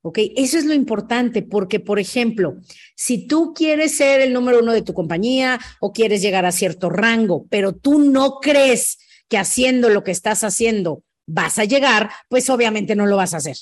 ¿Ok? 0.00 0.18
Eso 0.36 0.58
es 0.58 0.64
lo 0.64 0.74
importante 0.74 1.42
porque, 1.42 1.80
por 1.80 1.98
ejemplo, 1.98 2.58
si 2.94 3.26
tú 3.26 3.52
quieres 3.52 3.96
ser 3.96 4.20
el 4.20 4.32
número 4.32 4.60
uno 4.60 4.72
de 4.72 4.82
tu 4.82 4.94
compañía 4.94 5.58
o 5.80 5.92
quieres 5.92 6.22
llegar 6.22 6.46
a 6.46 6.52
cierto 6.52 6.88
rango, 6.88 7.46
pero 7.50 7.74
tú 7.74 7.98
no 7.98 8.38
crees 8.40 8.98
que 9.28 9.38
haciendo 9.38 9.90
lo 9.90 10.04
que 10.04 10.12
estás 10.12 10.44
haciendo 10.44 11.02
vas 11.28 11.58
a 11.58 11.64
llegar, 11.64 12.10
pues 12.28 12.50
obviamente 12.50 12.96
no 12.96 13.06
lo 13.06 13.16
vas 13.16 13.34
a 13.34 13.36
hacer. 13.36 13.56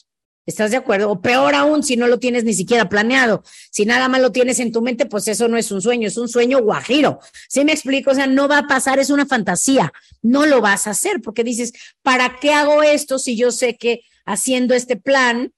¿Estás 0.46 0.70
de 0.70 0.76
acuerdo? 0.76 1.10
O 1.10 1.20
peor 1.20 1.56
aún, 1.56 1.82
si 1.82 1.96
no 1.96 2.06
lo 2.06 2.20
tienes 2.20 2.44
ni 2.44 2.54
siquiera 2.54 2.88
planeado. 2.88 3.42
Si 3.72 3.84
nada 3.84 4.08
más 4.08 4.20
lo 4.20 4.30
tienes 4.30 4.60
en 4.60 4.70
tu 4.70 4.80
mente, 4.80 5.04
pues 5.04 5.26
eso 5.26 5.48
no 5.48 5.56
es 5.56 5.72
un 5.72 5.82
sueño, 5.82 6.06
es 6.06 6.16
un 6.16 6.28
sueño 6.28 6.62
guajiro. 6.62 7.18
¿Sí 7.48 7.64
me 7.64 7.72
explico? 7.72 8.12
O 8.12 8.14
sea, 8.14 8.28
no 8.28 8.46
va 8.46 8.58
a 8.58 8.66
pasar, 8.68 9.00
es 9.00 9.10
una 9.10 9.26
fantasía. 9.26 9.92
No 10.22 10.46
lo 10.46 10.60
vas 10.60 10.86
a 10.86 10.90
hacer 10.90 11.20
porque 11.20 11.42
dices, 11.42 11.72
¿para 12.02 12.38
qué 12.40 12.52
hago 12.52 12.84
esto 12.84 13.18
si 13.18 13.36
yo 13.36 13.50
sé 13.50 13.76
que 13.76 14.02
haciendo 14.24 14.74
este 14.74 14.96
plan 14.96 15.52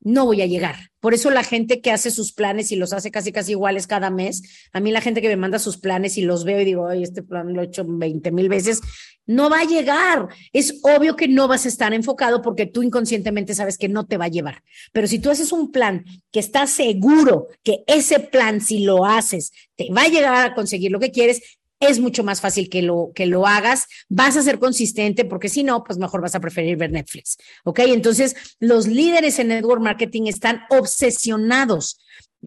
no 0.00 0.24
voy 0.24 0.42
a 0.42 0.46
llegar. 0.46 0.90
Por 1.00 1.14
eso 1.14 1.30
la 1.30 1.42
gente 1.42 1.80
que 1.80 1.90
hace 1.90 2.10
sus 2.10 2.32
planes 2.32 2.72
y 2.72 2.76
los 2.76 2.92
hace 2.92 3.10
casi 3.10 3.32
casi 3.32 3.52
iguales 3.52 3.86
cada 3.86 4.10
mes, 4.10 4.42
a 4.72 4.80
mí 4.80 4.90
la 4.90 5.00
gente 5.00 5.22
que 5.22 5.28
me 5.28 5.36
manda 5.36 5.58
sus 5.58 5.78
planes 5.78 6.18
y 6.18 6.22
los 6.22 6.44
veo 6.44 6.60
y 6.60 6.64
digo, 6.64 6.88
ay, 6.88 7.02
este 7.02 7.22
plan 7.22 7.54
lo 7.54 7.62
he 7.62 7.66
hecho 7.66 7.84
20 7.86 8.30
mil 8.32 8.48
veces, 8.48 8.80
no 9.26 9.48
va 9.48 9.60
a 9.60 9.64
llegar. 9.64 10.28
Es 10.52 10.80
obvio 10.82 11.16
que 11.16 11.28
no 11.28 11.48
vas 11.48 11.64
a 11.64 11.68
estar 11.68 11.94
enfocado 11.94 12.42
porque 12.42 12.66
tú 12.66 12.82
inconscientemente 12.82 13.54
sabes 13.54 13.78
que 13.78 13.88
no 13.88 14.06
te 14.06 14.16
va 14.16 14.26
a 14.26 14.28
llevar. 14.28 14.62
Pero 14.92 15.06
si 15.06 15.18
tú 15.18 15.30
haces 15.30 15.52
un 15.52 15.70
plan 15.70 16.04
que 16.32 16.40
estás 16.40 16.70
seguro 16.70 17.48
que 17.62 17.84
ese 17.86 18.20
plan, 18.20 18.60
si 18.60 18.80
lo 18.80 19.04
haces, 19.04 19.52
te 19.76 19.88
va 19.92 20.02
a 20.02 20.08
llegar 20.08 20.34
a 20.34 20.54
conseguir 20.54 20.90
lo 20.90 21.00
que 21.00 21.12
quieres, 21.12 21.58
es 21.80 21.98
mucho 21.98 22.22
más 22.22 22.40
fácil 22.40 22.68
que 22.68 22.82
lo, 22.82 23.10
que 23.14 23.26
lo 23.26 23.46
hagas, 23.46 23.86
vas 24.08 24.36
a 24.36 24.42
ser 24.42 24.58
consistente 24.58 25.24
porque 25.24 25.48
si 25.48 25.64
no, 25.64 25.82
pues 25.82 25.98
mejor 25.98 26.20
vas 26.20 26.34
a 26.34 26.40
preferir 26.40 26.76
ver 26.76 26.92
Netflix, 26.92 27.38
¿ok? 27.64 27.80
Entonces, 27.86 28.36
los 28.60 28.86
líderes 28.86 29.38
en 29.38 29.48
network 29.48 29.82
marketing 29.82 30.26
están 30.26 30.62
obsesionados 30.68 31.98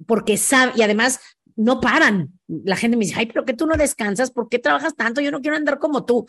porque 0.06 0.38
saben, 0.38 0.76
y 0.78 0.84
además 0.84 1.20
no 1.56 1.82
paran. 1.82 2.40
La 2.48 2.76
gente 2.76 2.98
me 2.98 3.06
dice, 3.06 3.16
ay, 3.18 3.26
pero 3.26 3.46
que 3.46 3.54
tú 3.54 3.66
no 3.66 3.76
descansas, 3.76 4.32
¿por 4.32 4.50
qué 4.50 4.60
trabajas 4.60 4.96
tanto? 4.96 5.22
Yo 5.22 5.32
no 5.32 5.42
quiero 5.42 5.58
andar 5.58 5.80
como 5.80 6.06
tú. 6.06 6.26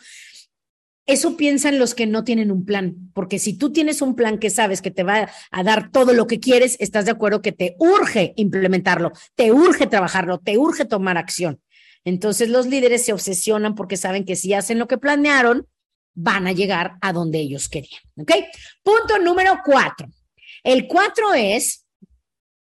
Eso 1.07 1.37
piensan 1.37 1.77
los 1.77 1.93
que 1.93 2.07
no 2.07 2.23
tienen 2.23 2.51
un 2.51 2.65
plan, 2.65 3.11
porque 3.13 3.37
si 3.37 3.55
tú 3.55 3.71
tienes 3.71 4.01
un 4.01 4.15
plan 4.15 4.39
que 4.39 4.49
sabes 4.49 4.81
que 4.81 4.89
te 4.89 5.03
va 5.03 5.29
a 5.51 5.63
dar 5.63 5.91
todo 5.91 6.13
lo 6.13 6.25
que 6.25 6.39
quieres, 6.39 6.77
estás 6.79 7.05
de 7.05 7.11
acuerdo 7.11 7.43
que 7.43 7.51
te 7.51 7.75
urge 7.77 8.33
implementarlo, 8.37 9.11
te 9.35 9.51
urge 9.51 9.85
trabajarlo, 9.85 10.39
te 10.39 10.57
urge 10.57 10.85
tomar 10.85 11.19
acción. 11.19 11.61
Entonces 12.05 12.49
los 12.49 12.67
líderes 12.67 13.03
se 13.03 13.13
obsesionan 13.13 13.75
porque 13.75 13.97
saben 13.97 14.23
que 14.23 14.35
si 14.35 14.53
hacen 14.53 14.79
lo 14.79 14.87
que 14.87 14.97
planearon, 14.97 15.67
van 16.13 16.47
a 16.47 16.53
llegar 16.53 16.97
a 17.01 17.11
donde 17.11 17.39
ellos 17.39 17.67
querían. 17.67 18.01
¿Ok? 18.15 18.31
Punto 18.83 19.19
número 19.19 19.59
cuatro. 19.65 20.07
El 20.63 20.87
cuatro 20.87 21.33
es 21.33 21.85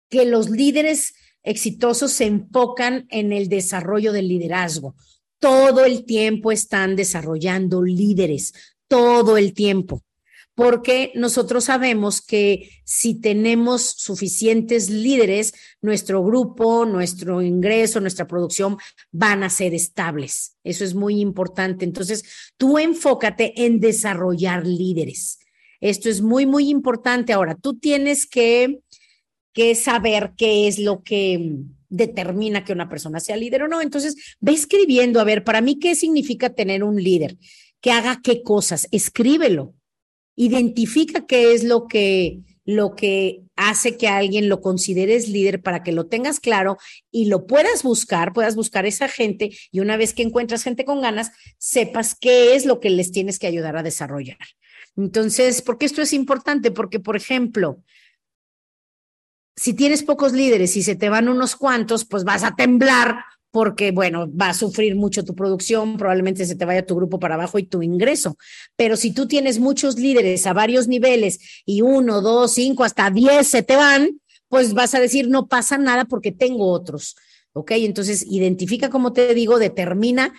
que 0.08 0.24
los 0.24 0.48
líderes 0.48 1.14
exitosos 1.42 2.12
se 2.12 2.26
enfocan 2.26 3.06
en 3.10 3.32
el 3.32 3.48
desarrollo 3.48 4.12
del 4.12 4.28
liderazgo. 4.28 4.94
todo 5.38 5.84
el 5.84 6.04
tiempo 6.04 6.52
están 6.52 6.94
desarrollando 6.94 7.82
líderes, 7.82 8.52
todo 8.86 9.36
el 9.36 9.54
tiempo 9.54 10.04
porque 10.54 11.12
nosotros 11.14 11.64
sabemos 11.64 12.20
que 12.20 12.68
si 12.84 13.20
tenemos 13.20 13.82
suficientes 13.82 14.90
líderes, 14.90 15.54
nuestro 15.80 16.22
grupo, 16.22 16.84
nuestro 16.84 17.40
ingreso, 17.40 18.00
nuestra 18.00 18.26
producción 18.26 18.76
van 19.10 19.42
a 19.44 19.50
ser 19.50 19.72
estables. 19.72 20.56
Eso 20.62 20.84
es 20.84 20.94
muy 20.94 21.20
importante. 21.20 21.84
Entonces, 21.84 22.24
tú 22.58 22.78
enfócate 22.78 23.64
en 23.64 23.80
desarrollar 23.80 24.66
líderes. 24.66 25.38
Esto 25.80 26.10
es 26.10 26.20
muy, 26.20 26.44
muy 26.44 26.68
importante. 26.68 27.32
Ahora, 27.32 27.54
tú 27.54 27.78
tienes 27.78 28.26
que, 28.26 28.80
que 29.54 29.74
saber 29.74 30.32
qué 30.36 30.68
es 30.68 30.78
lo 30.78 31.02
que 31.02 31.56
determina 31.88 32.64
que 32.64 32.72
una 32.72 32.90
persona 32.90 33.20
sea 33.20 33.36
líder 33.36 33.62
o 33.62 33.68
no. 33.68 33.80
Entonces, 33.80 34.36
ve 34.38 34.52
escribiendo, 34.52 35.18
a 35.18 35.24
ver, 35.24 35.44
para 35.44 35.62
mí, 35.62 35.78
¿qué 35.78 35.94
significa 35.94 36.50
tener 36.50 36.84
un 36.84 37.02
líder? 37.02 37.38
Que 37.80 37.90
haga 37.90 38.20
qué 38.22 38.42
cosas, 38.42 38.86
escríbelo 38.92 39.74
Identifica 40.42 41.26
qué 41.26 41.54
es 41.54 41.62
lo 41.62 41.86
que, 41.86 42.40
lo 42.64 42.94
que 42.94 43.42
hace 43.56 43.96
que 43.96 44.08
alguien 44.08 44.48
lo 44.48 44.60
consideres 44.60 45.28
líder 45.28 45.62
para 45.62 45.82
que 45.82 45.92
lo 45.92 46.06
tengas 46.06 46.40
claro 46.40 46.78
y 47.10 47.26
lo 47.26 47.46
puedas 47.46 47.82
buscar, 47.82 48.32
puedas 48.32 48.56
buscar 48.56 48.86
esa 48.86 49.08
gente 49.08 49.50
y 49.70 49.80
una 49.80 49.96
vez 49.96 50.14
que 50.14 50.22
encuentras 50.22 50.64
gente 50.64 50.84
con 50.84 51.00
ganas, 51.00 51.30
sepas 51.58 52.16
qué 52.18 52.54
es 52.54 52.66
lo 52.66 52.80
que 52.80 52.90
les 52.90 53.12
tienes 53.12 53.38
que 53.38 53.46
ayudar 53.46 53.76
a 53.76 53.82
desarrollar. 53.82 54.38
Entonces, 54.96 55.62
¿por 55.62 55.78
qué 55.78 55.86
esto 55.86 56.02
es 56.02 56.12
importante? 56.12 56.70
Porque, 56.70 56.98
por 56.98 57.16
ejemplo, 57.16 57.82
si 59.56 59.74
tienes 59.74 60.02
pocos 60.02 60.32
líderes 60.32 60.76
y 60.76 60.82
se 60.82 60.96
te 60.96 61.08
van 61.08 61.28
unos 61.28 61.56
cuantos, 61.56 62.04
pues 62.04 62.24
vas 62.24 62.42
a 62.42 62.56
temblar 62.56 63.24
porque, 63.52 63.92
bueno, 63.92 64.26
va 64.34 64.48
a 64.48 64.54
sufrir 64.54 64.96
mucho 64.96 65.24
tu 65.24 65.34
producción, 65.34 65.98
probablemente 65.98 66.46
se 66.46 66.56
te 66.56 66.64
vaya 66.64 66.86
tu 66.86 66.96
grupo 66.96 67.20
para 67.20 67.34
abajo 67.34 67.58
y 67.58 67.64
tu 67.64 67.82
ingreso. 67.82 68.36
Pero 68.76 68.96
si 68.96 69.12
tú 69.12 69.28
tienes 69.28 69.60
muchos 69.60 69.98
líderes 69.98 70.46
a 70.46 70.54
varios 70.54 70.88
niveles 70.88 71.62
y 71.66 71.82
uno, 71.82 72.22
dos, 72.22 72.52
cinco, 72.52 72.82
hasta 72.82 73.10
diez 73.10 73.46
se 73.46 73.62
te 73.62 73.76
van, 73.76 74.20
pues 74.48 74.72
vas 74.72 74.94
a 74.94 75.00
decir, 75.00 75.28
no 75.28 75.48
pasa 75.48 75.76
nada 75.76 76.06
porque 76.06 76.32
tengo 76.32 76.72
otros. 76.72 77.14
¿Ok? 77.52 77.72
Entonces, 77.72 78.24
identifica, 78.26 78.88
como 78.88 79.12
te 79.12 79.34
digo, 79.34 79.58
determina 79.58 80.32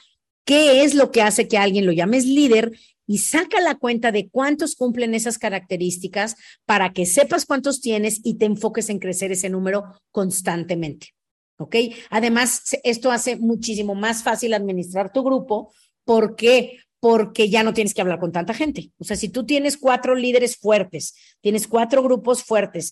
qué 0.44 0.84
es 0.84 0.96
lo 0.96 1.12
que 1.12 1.22
hace 1.22 1.48
que 1.48 1.60
alguien 1.60 1.86
lo 1.86 1.92
llames 1.92 2.26
líder 2.26 2.72
y 3.06 3.20
saca 3.20 3.62
la 3.62 3.76
cuenta 3.76 4.12
de 4.12 4.30
cuántos 4.30 4.76
cumplen 4.76 5.14
esas 5.14 5.38
características 5.38 6.36
para 6.66 6.94
que 6.94 7.06
sepas 7.06 7.46
cuántos 7.46 7.80
tienes 7.80 8.22
y 8.24 8.40
te 8.40 8.46
enfoques 8.46 8.90
en 8.90 8.98
crecer 8.98 9.32
ese 9.32 9.52
número 9.52 9.84
constantemente. 10.10 11.14
¿Ok? 11.58 11.76
Además, 12.10 12.78
esto 12.84 13.12
hace 13.12 13.36
muchísimo 13.36 13.96
más 13.96 14.24
fácil 14.24 14.54
administrar 14.54 15.12
tu 15.12 15.24
grupo. 15.24 15.74
¿Por 16.06 16.36
qué? 16.36 16.80
Porque 17.00 17.50
ya 17.50 17.64
no 17.64 17.74
tienes 17.74 17.94
que 17.94 18.02
hablar 18.02 18.20
con 18.20 18.32
tanta 18.32 18.54
gente. 18.54 18.92
O 18.98 19.04
sea, 19.04 19.18
si 19.18 19.30
tú 19.30 19.46
tienes 19.46 19.78
cuatro 19.78 20.16
líderes 20.16 20.58
fuertes, 20.58 21.16
tienes 21.42 21.68
cuatro 21.68 22.02
grupos 22.02 22.44
fuertes, 22.44 22.92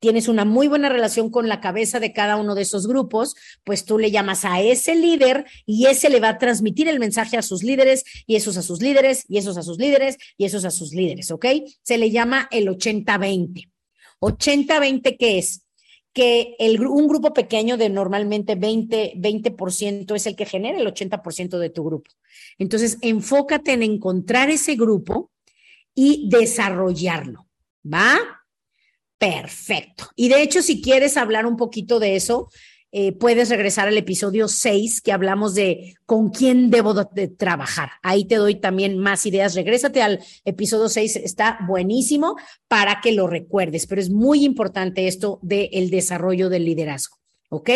tienes 0.00 0.28
una 0.28 0.44
muy 0.44 0.66
buena 0.66 0.88
relación 0.88 1.30
con 1.30 1.48
la 1.48 1.60
cabeza 1.60 2.00
de 2.00 2.12
cada 2.12 2.36
uno 2.36 2.54
de 2.54 2.62
esos 2.62 2.88
grupos, 2.88 3.34
pues 3.64 3.84
tú 3.84 3.98
le 3.98 4.10
llamas 4.10 4.44
a 4.44 4.60
ese 4.60 4.94
líder 4.94 5.44
y 5.66 5.86
ese 5.86 6.08
le 6.08 6.20
va 6.20 6.30
a 6.30 6.38
transmitir 6.38 6.88
el 6.88 6.98
mensaje 6.98 7.36
a 7.36 7.42
sus 7.42 7.62
líderes 7.62 8.02
y 8.26 8.36
esos 8.36 8.56
a 8.56 8.62
sus 8.62 8.80
líderes 8.80 9.24
y 9.28 9.38
esos 9.38 9.58
a 9.58 9.62
sus 9.62 9.78
líderes 9.78 10.16
y 10.36 10.46
esos 10.46 10.64
a 10.64 10.70
sus 10.70 10.92
líderes, 10.92 11.30
¿ok? 11.30 11.46
Se 11.82 11.98
le 11.98 12.10
llama 12.10 12.48
el 12.50 12.68
80-20. 12.68 13.70
80-20, 14.20 15.16
¿qué 15.18 15.38
es? 15.38 15.62
Que 16.12 16.56
el, 16.58 16.84
un 16.86 17.06
grupo 17.06 17.32
pequeño 17.32 17.76
de 17.76 17.88
normalmente 17.88 18.54
20, 18.54 19.14
20% 19.16 20.14
es 20.14 20.26
el 20.26 20.36
que 20.36 20.46
genera 20.46 20.78
el 20.78 20.86
80% 20.86 21.58
de 21.58 21.70
tu 21.70 21.84
grupo. 21.84 22.10
Entonces, 22.58 22.98
enfócate 23.00 23.72
en 23.72 23.82
encontrar 23.82 24.50
ese 24.50 24.74
grupo 24.74 25.30
y 25.94 26.28
desarrollarlo, 26.28 27.46
¿va? 27.84 28.18
Perfecto. 29.18 30.08
Y 30.16 30.28
de 30.28 30.42
hecho, 30.42 30.62
si 30.62 30.80
quieres 30.80 31.16
hablar 31.16 31.46
un 31.46 31.56
poquito 31.56 32.00
de 32.00 32.16
eso, 32.16 32.48
eh, 32.92 33.12
puedes 33.12 33.50
regresar 33.50 33.86
al 33.86 33.96
episodio 33.96 34.48
6 34.48 35.00
que 35.00 35.12
hablamos 35.12 35.54
de 35.54 35.94
con 36.06 36.30
quién 36.30 36.70
debo 36.70 36.92
de 36.92 37.28
trabajar. 37.28 37.90
Ahí 38.02 38.24
te 38.24 38.34
doy 38.34 38.56
también 38.56 38.98
más 38.98 39.26
ideas. 39.26 39.54
Regrésate 39.54 40.02
al 40.02 40.18
episodio 40.44 40.88
6, 40.88 41.16
está 41.16 41.60
buenísimo 41.68 42.36
para 42.66 43.00
que 43.00 43.12
lo 43.12 43.28
recuerdes, 43.28 43.86
pero 43.86 44.00
es 44.00 44.10
muy 44.10 44.44
importante 44.44 45.06
esto 45.06 45.38
del 45.42 45.90
desarrollo 45.90 46.48
del 46.48 46.64
liderazgo. 46.64 47.16
¿Ok? 47.48 47.70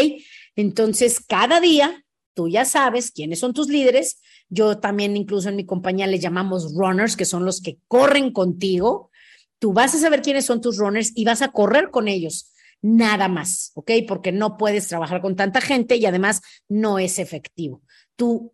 Entonces, 0.57 1.21
cada 1.21 1.61
día 1.61 2.05
tú 2.35 2.49
ya 2.49 2.65
sabes 2.65 3.13
quiénes 3.13 3.39
son 3.39 3.55
tus 3.55 3.69
líderes. 3.69 4.21
Yo 4.49 4.79
también 4.79 5.17
incluso 5.17 5.49
en 5.49 5.57
mi 5.57 5.65
compañía 5.65 6.09
les 6.09 6.21
llamamos 6.21 6.75
runners, 6.75 7.17
que 7.17 7.25
son 7.25 7.45
los 7.45 7.61
que 7.61 7.79
corren 7.87 8.33
contigo. 8.33 9.11
Tú 9.61 9.73
vas 9.73 9.95
a 9.95 9.99
saber 9.99 10.23
quiénes 10.23 10.45
son 10.45 10.61
tus 10.61 10.77
runners 10.77 11.13
y 11.15 11.25
vas 11.25 11.41
a 11.41 11.53
correr 11.53 11.91
con 11.93 12.09
ellos 12.09 12.51
nada 12.85 13.29
más, 13.29 13.73
¿ok? 13.75 13.91
Porque 14.07 14.31
no 14.31 14.59
puedes 14.59 14.87
trabajar 14.89 15.23
con 15.23 15.37
tanta 15.37 15.63
gente 15.63 15.97
y 15.97 16.05
además 16.05 16.43
no 16.69 16.99
es 16.99 17.19
efectivo. 17.19 17.81
Tú 18.15 18.53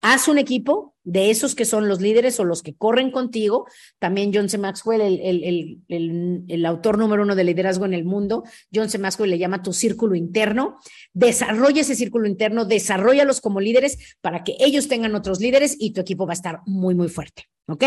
haz 0.00 0.28
un 0.28 0.38
equipo 0.38 0.94
de 1.02 1.30
esos 1.30 1.56
que 1.56 1.64
son 1.64 1.88
los 1.88 2.00
líderes 2.00 2.38
o 2.38 2.44
los 2.44 2.62
que 2.62 2.76
corren 2.76 3.10
contigo. 3.10 3.66
También 3.98 4.30
John 4.32 4.48
C. 4.48 4.58
Maxwell, 4.58 5.00
el, 5.00 5.82
el, 5.88 6.44
el, 6.46 6.66
autor 6.66 6.98
número 6.98 7.24
uno 7.24 7.34
de 7.34 7.42
liderazgo 7.42 7.84
en 7.84 7.94
el 7.94 8.04
mundo, 8.04 8.44
John 8.72 8.88
C. 8.88 8.98
Maxwell 8.98 9.30
le 9.30 9.38
llama 9.38 9.60
tu 9.60 9.72
círculo 9.72 10.14
interno. 10.14 10.78
Desarrolla 11.12 11.80
ese 11.80 11.96
círculo 11.96 12.28
interno, 12.28 12.64
desarrollalos 12.64 13.40
como 13.40 13.60
líderes 13.60 14.16
para 14.20 14.44
que 14.44 14.54
ellos 14.60 14.86
tengan 14.86 15.16
otros 15.16 15.40
líderes 15.40 15.76
y 15.80 15.92
tu 15.92 16.00
equipo 16.00 16.26
va 16.26 16.32
a 16.32 16.34
estar 16.34 16.60
muy, 16.64 16.94
muy 16.94 17.08
fuerte, 17.08 17.46
¿ok? 17.66 17.84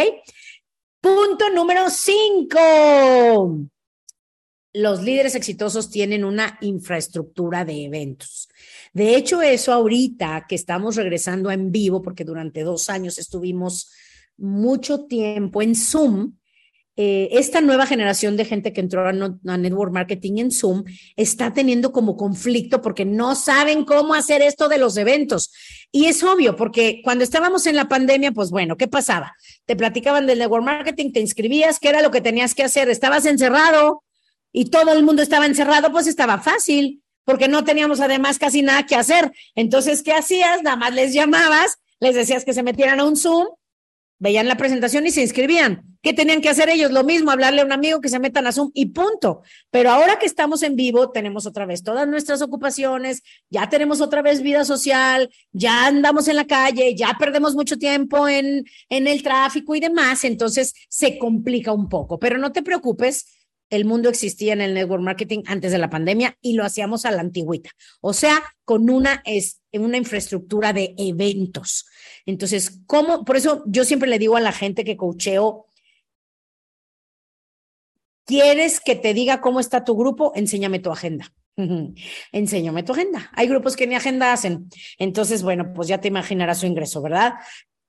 Punto 1.00 1.50
número 1.50 1.90
cinco 1.90 3.70
los 4.74 5.04
líderes 5.04 5.36
exitosos 5.36 5.90
tienen 5.90 6.26
una 6.26 6.58
infraestructura 6.62 7.64
de 7.64 7.86
eventos. 7.86 8.50
De 8.94 9.16
hecho, 9.16 9.42
eso 9.42 9.72
ahorita 9.72 10.46
que 10.48 10.56
estamos 10.56 10.96
regresando 10.96 11.52
en 11.52 11.72
vivo, 11.72 12.02
porque 12.02 12.26
durante 12.26 12.64
dos 12.64 12.90
años 12.90 13.18
estuvimos 13.18 13.92
mucho 14.38 15.06
tiempo 15.06 15.62
en 15.62 15.76
Zoom, 15.76 16.34
eh, 16.96 17.30
esta 17.32 17.60
nueva 17.60 17.88
generación 17.88 18.38
de 18.38 18.46
gente 18.46 18.72
que 18.72 18.82
entró 18.82 19.08
a, 19.08 19.14
Network 19.58 19.92
Marketing 19.92 20.38
en 20.38 20.52
Zoom 20.52 20.84
está 21.16 21.52
teniendo 21.52 21.92
como 21.92 22.16
conflicto 22.16 22.84
porque 22.84 23.04
no 23.04 23.34
saben 23.34 23.84
cómo 23.84 24.14
hacer 24.14 24.44
esto 24.44 24.70
de 24.70 24.78
los 24.78 24.96
eventos. 24.98 25.52
Y 25.92 26.06
es 26.06 26.22
obvio, 26.24 26.56
porque 26.56 27.02
cuando 27.04 27.24
estábamos 27.24 27.66
en 27.66 27.78
la 27.78 27.88
pandemia, 27.88 28.32
pues 28.32 28.52
bueno, 28.52 28.78
¿qué 28.78 28.88
pasaba? 28.88 29.36
Te 29.66 29.76
platicaban 29.76 30.28
del 30.28 30.38
Network 30.38 30.64
Marketing, 30.64 31.12
te 31.12 31.20
inscribías, 31.20 31.80
¿qué 31.80 31.90
era 31.90 32.04
lo 32.04 32.12
que 32.12 32.22
tenías 32.22 32.54
que 32.54 32.64
hacer? 32.64 32.90
Estabas 32.90 33.26
encerrado, 33.26 34.04
y 34.54 34.66
todo 34.66 34.94
el 34.94 35.04
mundo 35.04 35.22
estaba 35.22 35.48
encerrado, 35.48 35.92
pues 35.92 36.08
estaba 36.08 36.40
fácil, 36.40 37.04
porque 37.26 37.50
no 37.50 37.66
teníamos 37.66 38.00
además 38.00 38.40
casi 38.40 38.62
nada 38.62 38.86
que 38.86 38.96
hacer. 38.96 39.32
Entonces, 39.56 40.04
¿qué 40.04 40.14
hacías? 40.14 40.62
Nada 40.64 40.78
más 40.78 40.94
les 40.94 41.14
llamabas, 41.14 41.80
les 42.00 42.16
decías 42.16 42.46
que 42.46 42.54
se 42.54 42.64
metieran 42.64 43.00
a 43.00 43.06
un 43.06 43.18
Zoom, 43.18 43.48
veían 44.20 44.48
la 44.48 44.56
presentación 44.56 45.06
y 45.06 45.12
se 45.12 45.22
inscribían. 45.22 45.98
¿Qué 46.02 46.14
tenían 46.14 46.42
que 46.42 46.50
hacer 46.50 46.70
ellos? 46.70 46.92
Lo 46.92 47.04
mismo, 47.04 47.32
hablarle 47.32 47.62
a 47.62 47.66
un 47.66 47.72
amigo 47.72 48.02
que 48.02 48.10
se 48.10 48.20
metan 48.20 48.46
a 48.46 48.52
Zoom 48.52 48.72
y 48.74 48.88
punto. 48.88 49.42
Pero 49.72 49.90
ahora 49.90 50.20
que 50.20 50.26
estamos 50.26 50.62
en 50.64 50.76
vivo, 50.76 51.12
tenemos 51.12 51.46
otra 51.46 51.66
vez 51.66 51.82
todas 51.82 52.08
nuestras 52.08 52.42
ocupaciones, 52.42 53.24
ya 53.50 53.70
tenemos 53.70 54.02
otra 54.02 54.22
vez 54.22 54.42
vida 54.42 54.66
social, 54.66 55.30
ya 55.54 55.88
andamos 55.88 56.28
en 56.28 56.36
la 56.36 56.46
calle, 56.46 56.94
ya 56.94 57.16
perdemos 57.18 57.56
mucho 57.56 57.78
tiempo 57.78 58.28
en, 58.28 58.66
en 58.90 59.08
el 59.08 59.24
tráfico 59.24 59.76
y 59.76 59.80
demás, 59.80 60.26
entonces 60.26 60.74
se 60.90 61.18
complica 61.18 61.72
un 61.72 61.88
poco. 61.88 62.20
Pero 62.20 62.38
no 62.38 62.52
te 62.52 62.64
preocupes, 62.64 63.33
el 63.74 63.86
mundo 63.86 64.08
existía 64.08 64.54
en 64.54 64.62
el 64.62 64.76
network 64.76 65.02
marketing 65.02 65.42
antes 65.48 65.72
de 65.72 65.80
la 65.80 65.90
pandemia 65.90 66.38
y 66.42 66.54
lo 66.54 66.64
hacíamos 66.64 67.06
a 67.06 67.12
la 67.12 67.22
antigüita, 67.22 67.72
o 68.02 68.14
sea, 68.14 68.44
con 68.66 68.88
una, 68.90 69.24
es, 69.26 69.62
una 69.72 69.98
infraestructura 69.98 70.74
de 70.74 70.94
eventos. 70.98 71.86
Entonces, 72.28 72.82
¿cómo? 72.86 73.26
Por 73.26 73.36
eso 73.36 73.64
yo 73.66 73.84
siempre 73.84 74.10
le 74.10 74.20
digo 74.20 74.38
a 74.38 74.42
la 74.42 74.52
gente 74.52 74.84
que 74.84 74.96
coacheo, 74.96 75.66
¿quieres 78.26 78.80
que 78.80 78.96
te 78.96 79.16
diga 79.16 79.42
cómo 79.42 79.60
está 79.60 79.84
tu 79.84 79.98
grupo? 79.98 80.34
Enséñame 80.36 80.78
tu 80.78 80.92
agenda. 80.92 81.34
Enséñame 82.32 82.84
tu 82.84 82.94
agenda. 82.94 83.32
Hay 83.34 83.48
grupos 83.48 83.76
que 83.76 83.88
ni 83.88 83.96
agenda 83.96 84.34
hacen. 84.34 84.70
Entonces, 85.00 85.42
bueno, 85.42 85.74
pues 85.74 85.88
ya 85.88 86.00
te 86.00 86.10
imaginarás 86.10 86.60
su 86.60 86.68
ingreso, 86.68 87.02
¿verdad? 87.02 87.34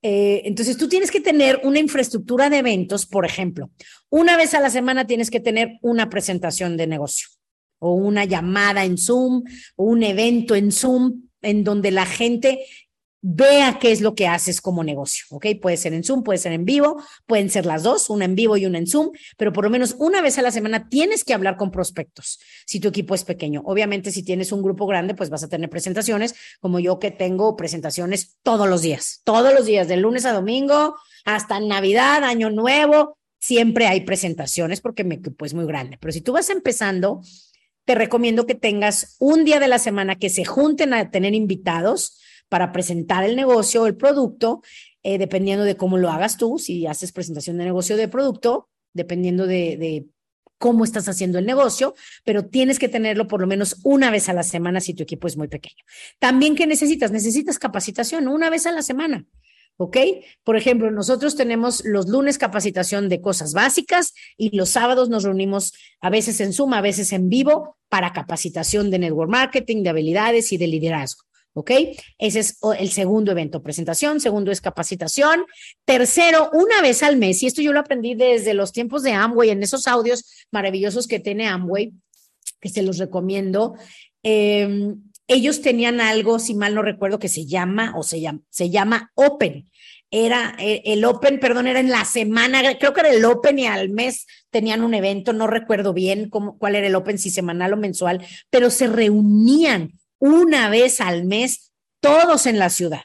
Eh, 0.07 0.43
entonces, 0.45 0.77
tú 0.77 0.87
tienes 0.87 1.11
que 1.11 1.23
tener 1.23 1.63
una 1.65 1.79
infraestructura 1.79 2.51
de 2.51 2.59
eventos, 2.59 3.07
por 3.07 3.25
ejemplo, 3.25 3.71
una 4.11 4.37
vez 4.37 4.53
a 4.53 4.61
la 4.61 4.69
semana 4.69 5.07
tienes 5.07 5.31
que 5.31 5.41
tener 5.41 5.79
una 5.81 6.11
presentación 6.11 6.77
de 6.77 6.87
negocio 6.87 7.29
o 7.79 7.95
una 7.95 8.27
llamada 8.27 8.85
en 8.85 8.99
Zoom 8.99 9.45
o 9.77 9.85
un 9.85 10.03
evento 10.03 10.55
en 10.55 10.73
Zoom 10.73 11.23
en 11.41 11.65
donde 11.65 11.91
la 11.91 12.05
gente 12.05 12.67
vea 13.27 13.79
qué 13.81 13.91
es 13.91 14.03
lo 14.03 14.15
que 14.15 14.29
haces 14.29 14.61
como 14.61 14.85
negocio, 14.85 15.25
¿ok? 15.31 15.47
Puede 15.61 15.79
ser 15.79 15.95
en 15.95 16.05
Zoom, 16.05 16.23
puede 16.23 16.39
ser 16.39 16.53
en 16.53 16.67
vivo, 16.67 17.03
pueden 17.25 17.49
ser 17.49 17.65
las 17.65 17.83
dos, 17.83 18.11
una 18.11 18.27
en 18.27 18.35
vivo 18.35 18.59
y 18.59 18.67
una 18.67 18.77
en 18.77 18.87
Zoom, 18.87 19.13
pero 19.39 19.51
por 19.51 19.65
lo 19.65 19.71
menos 19.71 19.97
una 19.99 20.21
vez 20.21 20.37
a 20.37 20.43
la 20.43 20.51
semana 20.51 20.91
tienes 20.91 21.25
que 21.25 21.33
hablar 21.33 21.57
con 21.57 21.71
prospectos 21.71 22.39
si 22.67 22.81
tu 22.81 22.89
equipo 22.89 23.15
es 23.15 23.25
pequeño. 23.25 23.63
Obviamente, 23.65 24.11
si 24.11 24.23
tienes 24.23 24.53
un 24.53 24.63
grupo 24.63 24.87
grande, 24.87 25.15
pues 25.15 25.31
vas 25.31 25.43
a 25.43 25.49
tener 25.49 25.71
presentaciones, 25.71 26.35
como 26.61 26.81
yo 26.81 26.99
que 26.99 27.11
tengo 27.11 27.57
presentaciones 27.57 28.37
todos 28.43 28.69
los 28.69 28.83
días, 28.83 29.23
todos 29.25 29.55
los 29.55 29.65
días, 29.65 29.89
de 29.89 29.97
lunes 29.97 30.27
a 30.27 30.35
domingo, 30.35 30.95
hasta 31.25 31.61
Navidad, 31.61 32.25
Año 32.25 32.51
Nuevo, 32.51 33.17
siempre 33.39 33.87
hay 33.87 34.03
presentaciones 34.03 34.83
porque 34.83 35.03
mi 35.03 35.15
equipo 35.15 35.47
es 35.47 35.55
muy 35.55 35.65
grande. 35.65 35.97
Pero 35.99 36.13
si 36.13 36.21
tú 36.21 36.33
vas 36.33 36.51
empezando, 36.51 37.23
te 37.87 37.95
recomiendo 37.95 38.45
que 38.45 38.55
tengas 38.55 39.17
un 39.19 39.47
día 39.47 39.61
de 39.61 39.69
la 39.69 39.79
semana 39.79 40.17
que 40.17 40.29
se 40.29 40.45
junten 40.45 40.93
a 40.93 41.11
tener 41.11 41.35
invitados 41.35 42.21
para 42.49 42.73
presentar 42.73 43.25
el 43.25 43.37
negocio 43.37 43.83
o 43.83 43.87
el 43.87 43.97
producto, 43.97 44.63
eh, 45.03 45.19
dependiendo 45.19 45.65
de 45.65 45.77
cómo 45.77 45.99
lo 45.99 46.11
hagas 46.11 46.37
tú, 46.37 46.59
si 46.59 46.87
haces 46.87 47.13
presentación 47.13 47.59
de 47.59 47.65
negocio 47.65 47.97
de 47.97 48.09
producto, 48.09 48.69
dependiendo 48.93 49.47
de, 49.47 50.07
cómo 50.59 50.85
estás 50.85 51.09
haciendo 51.09 51.39
el 51.39 51.45
negocio, 51.45 51.95
pero 52.25 52.47
tienes 52.47 52.79
que 52.79 52.89
tenerlo 52.89 53.27
por 53.27 53.41
lo 53.41 53.47
menos 53.47 53.81
una 53.83 54.11
vez 54.11 54.31
a 54.31 54.33
la 54.33 54.43
semana 54.45 54.81
si 54.81 54.95
tu 54.95 55.03
equipo 55.03 55.27
es 55.27 55.37
muy 55.37 55.49
pequeño. 55.49 55.83
También, 56.19 56.55
¿qué 56.55 56.67
necesitas? 56.67 57.11
Necesitas 57.11 57.59
capacitación 57.59 58.29
una 58.29 58.49
vez 58.49 58.65
a 58.67 58.73
la 58.73 58.81
semana. 58.81 59.27
¿ok? 59.77 59.97
Por 60.43 60.57
ejemplo, 60.57 60.91
nosotros 60.91 61.37
tenemos 61.37 61.85
los 61.85 62.09
lunes 62.09 62.39
capacitación 62.39 63.09
de 63.09 63.21
cosas 63.21 63.53
básicas 63.53 64.15
y 64.37 64.57
los 64.57 64.71
sábados 64.71 65.09
nos 65.09 65.25
reunimos 65.25 65.75
a 66.01 66.11
veces 66.11 66.41
en 66.41 66.53
Zoom, 66.53 66.75
a 66.75 66.81
veces 66.81 67.13
en 67.13 67.29
vivo 67.29 67.77
para 67.89 68.13
capacitación 68.13 68.91
de 68.91 69.01
network 69.01 69.31
marketing, 69.31 69.83
de 69.83 69.91
habilidades 69.91 70.53
y 70.53 70.57
de 70.57 70.69
liderazgo. 70.69 71.25
¿Ok? 71.55 71.71
Ese 72.19 72.41
es 72.41 72.59
el 72.79 72.91
segundo 72.91 73.33
evento, 73.33 73.63
presentación, 73.63 74.21
segundo 74.21 74.51
es 74.51 74.61
capacitación, 74.61 75.45
tercero, 75.85 76.51
una 76.53 76.83
vez 76.83 77.03
al 77.03 77.17
mes, 77.17 77.43
y 77.43 77.47
esto 77.47 77.63
yo 77.63 77.73
lo 77.73 77.81
aprendí 77.81 78.15
desde 78.15 78.55
los 78.55 78.73
tiempos 78.73 79.03
de 79.03 79.13
Amway, 79.13 79.51
en 79.51 79.63
esos 79.63 79.87
audios 79.87 80.47
maravillosos 80.51 81.07
que 81.07 81.21
tiene 81.21 81.47
Amway, 81.47 81.93
que 82.61 82.69
se 82.69 82.83
los 82.83 82.99
recomiendo. 82.99 83.75
Em, 84.23 85.01
ellos 85.27 85.63
tenían 85.63 86.01
algo, 86.01 86.39
si 86.39 86.55
mal 86.55 86.75
no 86.75 86.83
recuerdo, 86.83 87.19
que 87.19 87.29
se 87.29 87.47
llama, 87.47 87.95
o 87.97 88.03
se 88.03 88.21
llama, 88.21 88.41
se 88.51 88.69
llama 88.69 89.11
Open. 89.15 89.71
Era 90.11 90.55
eh, 90.59 90.83
el 90.85 91.05
Open, 91.05 91.41
perdón, 91.41 91.67
era 91.67 91.81
en 91.81 91.91
la 91.91 92.05
semana, 92.05 92.63
creo 92.79 92.93
que 92.93 93.01
era 93.01 93.11
el 93.11 93.25
Open 93.25 93.59
y 93.59 93.67
al 93.67 93.89
mes 93.91 94.27
tenían 94.51 94.83
un 94.83 94.95
evento, 94.95 95.33
no 95.33 95.47
recuerdo 95.47 95.93
bien 95.93 96.29
cómo, 96.29 96.59
cuál 96.59 96.75
era 96.77 96.87
el 96.87 96.95
Open, 96.95 97.19
si 97.19 97.31
semanal 97.31 97.73
o 97.73 97.77
mensual, 97.77 98.25
pero 98.51 98.71
se 98.71 98.87
reunían 98.87 99.93
una 100.19 100.69
vez 100.69 101.01
al 101.01 101.25
mes, 101.25 101.73
todos 102.01 102.47
en 102.47 102.59
la 102.59 102.71
ciudad. 102.71 103.03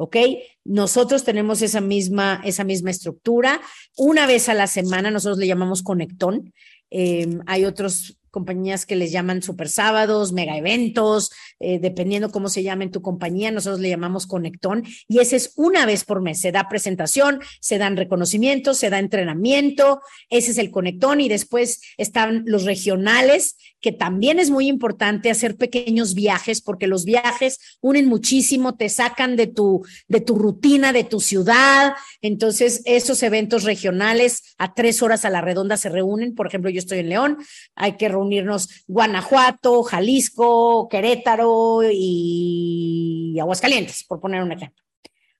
¿ok? 0.00 0.16
Nosotros 0.64 1.24
tenemos 1.24 1.60
esa 1.60 1.82
misma, 1.82 2.40
esa 2.42 2.64
misma 2.64 2.90
estructura. 2.90 3.60
Una 3.98 4.26
vez 4.26 4.48
a 4.48 4.54
la 4.54 4.66
semana, 4.66 5.10
nosotros 5.10 5.36
le 5.36 5.46
llamamos 5.46 5.82
conectón. 5.82 6.54
Eh, 6.90 7.28
hay 7.46 7.66
otros 7.66 8.16
compañías 8.30 8.86
que 8.86 8.96
les 8.96 9.12
llaman 9.12 9.42
super 9.42 9.68
sábados, 9.68 10.32
mega 10.32 10.56
eventos, 10.56 11.30
eh, 11.58 11.78
dependiendo 11.78 12.30
cómo 12.30 12.48
se 12.48 12.62
llame 12.62 12.84
en 12.84 12.90
tu 12.90 13.02
compañía, 13.02 13.50
nosotros 13.50 13.80
le 13.80 13.88
llamamos 13.88 14.26
conectón 14.26 14.84
y 15.08 15.18
ese 15.18 15.36
es 15.36 15.52
una 15.56 15.86
vez 15.86 16.04
por 16.04 16.22
mes. 16.22 16.40
Se 16.40 16.52
da 16.52 16.68
presentación, 16.68 17.40
se 17.60 17.78
dan 17.78 17.96
reconocimientos, 17.96 18.78
se 18.78 18.90
da 18.90 18.98
entrenamiento, 18.98 20.00
ese 20.28 20.52
es 20.52 20.58
el 20.58 20.70
conectón 20.70 21.20
y 21.20 21.28
después 21.28 21.80
están 21.96 22.44
los 22.46 22.64
regionales, 22.64 23.56
que 23.80 23.92
también 23.92 24.38
es 24.38 24.50
muy 24.50 24.68
importante 24.68 25.30
hacer 25.30 25.56
pequeños 25.56 26.14
viajes 26.14 26.60
porque 26.60 26.86
los 26.86 27.04
viajes 27.04 27.58
unen 27.80 28.06
muchísimo, 28.06 28.76
te 28.76 28.88
sacan 28.88 29.36
de 29.36 29.46
tu, 29.46 29.84
de 30.06 30.20
tu 30.20 30.36
rutina, 30.36 30.92
de 30.92 31.04
tu 31.04 31.20
ciudad. 31.20 31.94
Entonces, 32.20 32.82
esos 32.84 33.22
eventos 33.22 33.64
regionales 33.64 34.54
a 34.58 34.74
tres 34.74 35.02
horas 35.02 35.24
a 35.24 35.30
la 35.30 35.40
redonda 35.40 35.76
se 35.76 35.88
reúnen. 35.88 36.34
Por 36.34 36.46
ejemplo, 36.46 36.70
yo 36.70 36.78
estoy 36.78 36.98
en 36.98 37.08
León, 37.08 37.38
hay 37.74 37.96
que 37.96 38.08
unirnos 38.20 38.84
Guanajuato, 38.86 39.82
Jalisco, 39.82 40.88
Querétaro 40.88 41.80
y 41.92 43.36
Aguascalientes, 43.40 44.04
por 44.04 44.20
poner 44.20 44.42
un 44.42 44.52
ejemplo. 44.52 44.80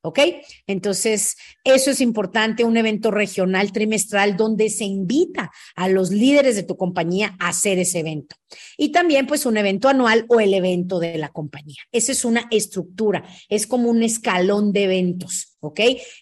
¿Ok? 0.03 0.19
Entonces, 0.67 1.37
eso 1.63 1.91
es 1.91 2.01
importante, 2.01 2.65
un 2.65 2.79
evento 2.79 3.11
regional 3.11 3.71
trimestral 3.71 4.35
donde 4.35 4.71
se 4.71 4.85
invita 4.85 5.51
a 5.77 5.91
los 5.91 6.11
líderes 6.11 6.57
de 6.57 6.63
tu 6.63 6.79
compañía 6.79 7.37
a 7.39 7.49
hacer 7.49 7.79
ese 7.79 7.99
evento. 7.99 8.37
Y 8.79 8.93
también, 8.93 9.27
pues, 9.27 9.45
un 9.45 9.59
evento 9.59 9.89
anual 9.89 10.25
o 10.29 10.41
el 10.41 10.55
evento 10.55 11.01
de 11.01 11.19
la 11.19 11.29
compañía. 11.29 11.83
Esa 11.93 12.13
es 12.13 12.25
una 12.25 12.49
estructura, 12.51 13.25
es 13.51 13.67
como 13.67 13.91
un 13.91 14.03
escalón 14.03 14.73
de 14.73 14.85
eventos, 14.85 15.57
¿ok? 15.61 15.81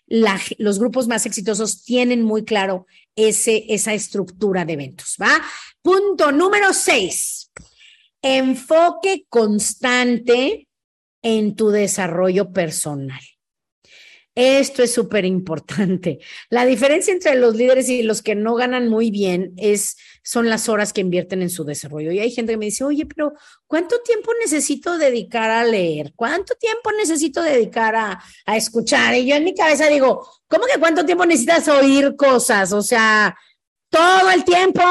los 0.08 0.78
grupos 0.80 1.06
más 1.06 1.24
exitosos 1.26 1.84
tienen 1.84 2.22
muy 2.22 2.44
claro 2.44 2.86
ese, 3.14 3.64
esa 3.68 3.94
estructura 3.94 4.64
de 4.64 4.72
eventos, 4.74 5.16
¿va? 5.20 5.40
Punto 5.88 6.32
número 6.32 6.74
seis, 6.74 7.50
enfoque 8.20 9.24
constante 9.30 10.68
en 11.22 11.56
tu 11.56 11.70
desarrollo 11.70 12.52
personal. 12.52 13.22
Esto 14.34 14.82
es 14.82 14.92
súper 14.92 15.24
importante. 15.24 16.18
La 16.50 16.66
diferencia 16.66 17.10
entre 17.10 17.36
los 17.36 17.56
líderes 17.56 17.88
y 17.88 18.02
los 18.02 18.20
que 18.20 18.34
no 18.34 18.54
ganan 18.54 18.90
muy 18.90 19.10
bien 19.10 19.54
es, 19.56 19.96
son 20.22 20.50
las 20.50 20.68
horas 20.68 20.92
que 20.92 21.00
invierten 21.00 21.40
en 21.40 21.48
su 21.48 21.64
desarrollo. 21.64 22.12
Y 22.12 22.18
hay 22.18 22.32
gente 22.32 22.52
que 22.52 22.58
me 22.58 22.66
dice, 22.66 22.84
oye, 22.84 23.06
pero 23.06 23.32
¿cuánto 23.66 24.02
tiempo 24.02 24.32
necesito 24.42 24.98
dedicar 24.98 25.48
a 25.48 25.64
leer? 25.64 26.12
¿Cuánto 26.14 26.54
tiempo 26.56 26.92
necesito 26.92 27.40
dedicar 27.40 27.96
a, 27.96 28.22
a 28.44 28.56
escuchar? 28.58 29.14
Y 29.14 29.24
yo 29.24 29.36
en 29.36 29.44
mi 29.44 29.54
cabeza 29.54 29.86
digo, 29.86 30.28
¿cómo 30.48 30.66
que 30.66 30.78
cuánto 30.78 31.06
tiempo 31.06 31.24
necesitas 31.24 31.66
oír 31.68 32.14
cosas? 32.14 32.74
O 32.74 32.82
sea, 32.82 33.34
todo 33.90 34.30
el 34.30 34.44
tiempo, 34.44 34.82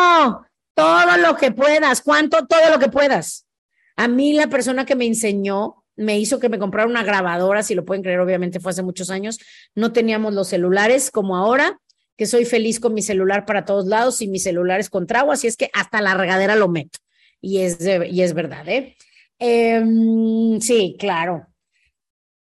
todo 0.78 1.18
lo 1.18 1.36
que 1.38 1.52
puedas, 1.52 2.02
cuánto, 2.02 2.46
todo 2.46 2.70
lo 2.70 2.78
que 2.78 2.88
puedas. 2.88 3.48
A 3.96 4.08
mí 4.08 4.34
la 4.34 4.46
persona 4.46 4.86
que 4.86 4.96
me 4.96 5.08
enseñó 5.08 5.84
me 5.96 6.20
hizo 6.20 6.40
que 6.40 6.50
me 6.50 6.60
comprara 6.60 6.88
una 6.88 7.04
grabadora, 7.04 7.64
si 7.64 7.74
lo 7.74 7.84
pueden 7.84 8.04
creer, 8.04 8.20
obviamente 8.20 8.60
fue 8.60 8.70
hace 8.70 8.84
muchos 8.84 9.10
años. 9.10 9.40
No 9.74 9.92
teníamos 9.92 10.36
los 10.36 10.50
celulares 10.50 11.10
como 11.10 11.36
ahora, 11.36 11.80
que 12.16 12.28
soy 12.28 12.46
feliz 12.46 12.80
con 12.80 12.94
mi 12.94 13.02
celular 13.02 13.48
para 13.48 13.66
todos 13.66 13.88
lados 13.88 14.22
y 14.22 14.28
mi 14.28 14.38
celular 14.38 14.80
es 14.80 14.92
contra 14.92 15.22
agua, 15.22 15.34
así 15.34 15.48
es 15.48 15.58
que 15.58 15.72
hasta 15.74 16.00
la 16.00 16.14
regadera 16.14 16.56
lo 16.56 16.68
meto. 16.68 17.00
Y 17.42 17.62
es, 17.62 17.80
y 18.12 18.22
es 18.22 18.36
verdad, 18.36 18.70
¿eh? 18.70 18.96
Em, 19.40 20.62
sí, 20.62 20.96
claro. 21.00 21.48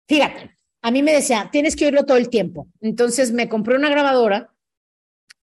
Fíjate, 0.07 0.59
a 0.83 0.91
mí 0.91 1.03
me 1.03 1.15
decía, 1.15 1.49
tienes 1.51 1.75
que 1.75 1.87
oírlo 1.87 2.05
todo 2.05 2.19
el 2.19 2.29
tiempo. 2.29 2.69
Entonces 2.83 3.33
me 3.33 3.49
compré 3.49 3.77
una 3.77 3.89
grabadora 3.89 4.53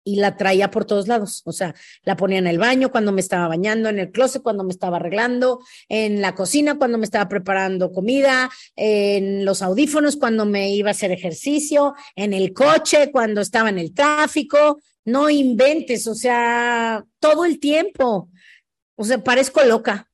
y 0.09 0.15
la 0.15 0.35
traía 0.35 0.71
por 0.71 0.85
todos 0.85 1.07
lados. 1.07 1.43
O 1.45 1.51
sea, 1.51 1.75
la 2.03 2.17
ponía 2.17 2.39
en 2.39 2.47
el 2.47 2.57
baño 2.57 2.91
cuando 2.91 3.11
me 3.11 3.21
estaba 3.21 3.47
bañando, 3.47 3.89
en 3.89 3.99
el 3.99 4.11
closet 4.11 4.41
cuando 4.41 4.63
me 4.63 4.71
estaba 4.71 4.97
arreglando, 4.97 5.59
en 5.87 6.21
la 6.21 6.33
cocina 6.33 6.77
cuando 6.77 6.97
me 6.97 7.05
estaba 7.05 7.29
preparando 7.29 7.91
comida, 7.91 8.49
en 8.75 9.45
los 9.45 9.61
audífonos 9.61 10.17
cuando 10.17 10.45
me 10.45 10.71
iba 10.73 10.89
a 10.89 10.91
hacer 10.91 11.11
ejercicio, 11.11 11.93
en 12.15 12.33
el 12.33 12.53
coche 12.53 13.11
cuando 13.11 13.41
estaba 13.41 13.69
en 13.69 13.77
el 13.77 13.93
tráfico. 13.93 14.79
No 15.05 15.29
inventes, 15.29 16.07
o 16.07 16.15
sea, 16.15 17.05
todo 17.19 17.45
el 17.45 17.59
tiempo. 17.59 18.29
O 18.95 19.03
sea, 19.03 19.23
parezco 19.23 19.63
loca. 19.63 20.07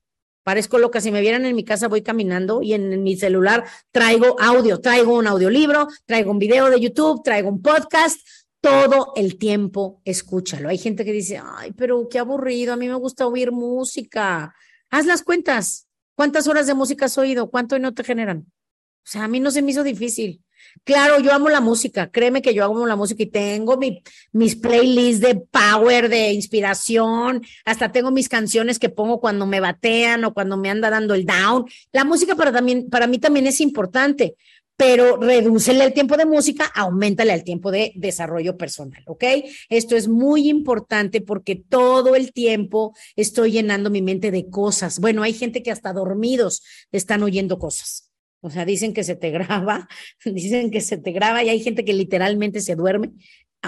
Parezco 0.44 0.78
loca. 0.78 1.02
Si 1.02 1.10
me 1.12 1.22
vieran 1.22 1.46
en 1.46 1.56
mi 1.56 1.64
casa, 1.64 1.88
voy 1.88 2.02
caminando 2.04 2.62
y 2.62 2.74
en, 2.74 2.92
en 2.94 3.02
mi 3.02 3.16
celular 3.16 3.64
traigo 3.92 4.36
audio, 4.40 4.80
traigo 4.80 5.16
un 5.16 5.26
audiolibro, 5.26 5.88
traigo 6.06 6.32
un 6.32 6.38
video 6.38 6.70
de 6.70 6.80
YouTube, 6.80 7.24
traigo 7.24 7.50
un 7.50 7.62
podcast 7.62 8.20
todo 8.66 9.14
el 9.16 9.38
tiempo 9.38 10.02
escúchalo. 10.06 10.70
Hay 10.70 10.80
gente 10.80 11.06
que 11.06 11.12
dice, 11.12 11.40
ay, 11.44 11.72
pero 11.74 12.08
qué 12.10 12.18
aburrido, 12.18 12.74
a 12.74 12.78
mí 12.78 12.88
me 12.88 12.96
gusta 12.96 13.28
oír 13.28 13.52
música. 13.52 14.56
Haz 14.90 15.06
las 15.06 15.22
cuentas. 15.22 15.88
¿Cuántas 16.16 16.48
horas 16.48 16.66
de 16.66 16.74
música 16.74 17.06
has 17.06 17.18
oído? 17.20 17.52
¿Cuánto 17.52 17.78
no 17.78 17.94
te 17.94 18.04
generan? 18.04 18.40
O 18.40 19.08
sea, 19.08 19.26
a 19.26 19.28
mí 19.28 19.40
no 19.40 19.52
se 19.52 19.62
me 19.62 19.70
hizo 19.70 19.84
difícil. 19.84 20.42
Claro, 20.84 21.20
yo 21.20 21.32
amo 21.32 21.50
la 21.50 21.62
música, 21.62 22.10
créeme 22.10 22.42
que 22.42 22.54
yo 22.54 22.66
amo 22.66 22.86
la 22.88 22.96
música 22.96 23.24
y 23.24 23.28
tengo 23.28 23.78
mi, 23.78 24.02
mis 24.32 24.56
playlists 24.56 25.22
de 25.22 25.36
power, 25.36 26.10
de 26.10 26.32
inspiración, 26.32 27.44
hasta 27.66 27.92
tengo 27.92 28.12
mis 28.12 28.30
canciones 28.30 28.80
que 28.80 28.90
pongo 28.90 29.20
cuando 29.20 29.46
me 29.46 29.60
batean 29.60 30.26
o 30.26 30.34
cuando 30.34 30.58
me 30.58 30.70
anda 30.70 30.90
dando 30.90 31.14
el 31.14 31.26
down. 31.26 31.66
La 31.92 32.04
música 32.04 32.36
para, 32.36 32.52
también, 32.52 32.90
para 32.90 33.08
mí 33.08 33.20
también 33.20 33.48
es 33.48 33.62
importante, 33.62 34.36
pero 34.78 35.18
redúcele 35.18 35.86
el 35.86 35.94
tiempo 35.94 36.18
de 36.18 36.26
música, 36.26 36.66
aumentale 36.66 37.34
el 37.34 37.44
tiempo 37.44 37.72
de 37.72 37.94
desarrollo 37.96 38.58
personal, 38.58 39.04
¿ok? 39.08 39.24
Esto 39.70 39.96
es 39.96 40.08
muy 40.08 40.50
importante 40.50 41.22
porque 41.22 41.56
todo 41.56 42.16
el 42.16 42.34
tiempo 42.34 42.94
estoy 43.16 43.52
llenando 43.52 43.90
mi 43.90 44.02
mente 44.02 44.32
de 44.32 44.50
cosas. 44.50 45.00
Bueno, 45.00 45.24
hay 45.24 45.34
gente 45.34 45.64
que 45.64 45.72
hasta 45.72 45.94
dormidos 45.94 46.62
están 46.92 47.24
oyendo 47.24 47.58
cosas. 47.58 48.12
O 48.42 48.50
sea, 48.50 48.66
dicen 48.66 48.94
que 48.94 49.04
se 49.04 49.16
te 49.16 49.32
graba, 49.32 49.88
dicen 50.26 50.72
que 50.72 50.82
se 50.82 50.98
te 50.98 51.12
graba 51.12 51.44
y 51.44 51.50
hay 51.50 51.62
gente 51.62 51.86
que 51.86 51.94
literalmente 51.94 52.60
se 52.62 52.76
duerme 52.76 53.14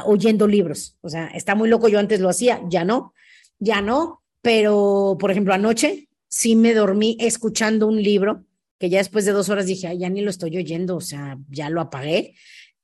oyendo 0.05 0.45
libros. 0.45 0.97
O 1.01 1.09
sea, 1.09 1.27
está 1.27 1.55
muy 1.55 1.69
loco, 1.69 1.87
yo 1.87 1.99
antes 1.99 2.19
lo 2.19 2.29
hacía, 2.29 2.61
ya 2.69 2.83
no, 2.83 3.13
ya 3.59 3.81
no, 3.81 4.21
pero 4.41 5.17
por 5.19 5.31
ejemplo, 5.31 5.53
anoche 5.53 6.09
sí 6.27 6.55
me 6.55 6.73
dormí 6.73 7.17
escuchando 7.19 7.87
un 7.87 8.01
libro 8.01 8.43
que 8.79 8.89
ya 8.89 8.99
después 8.99 9.25
de 9.25 9.31
dos 9.31 9.49
horas 9.49 9.65
dije, 9.65 9.97
ya 9.97 10.09
ni 10.09 10.21
lo 10.21 10.29
estoy 10.29 10.57
oyendo, 10.57 10.97
o 10.97 11.01
sea, 11.01 11.37
ya 11.49 11.69
lo 11.69 11.81
apagué. 11.81 12.35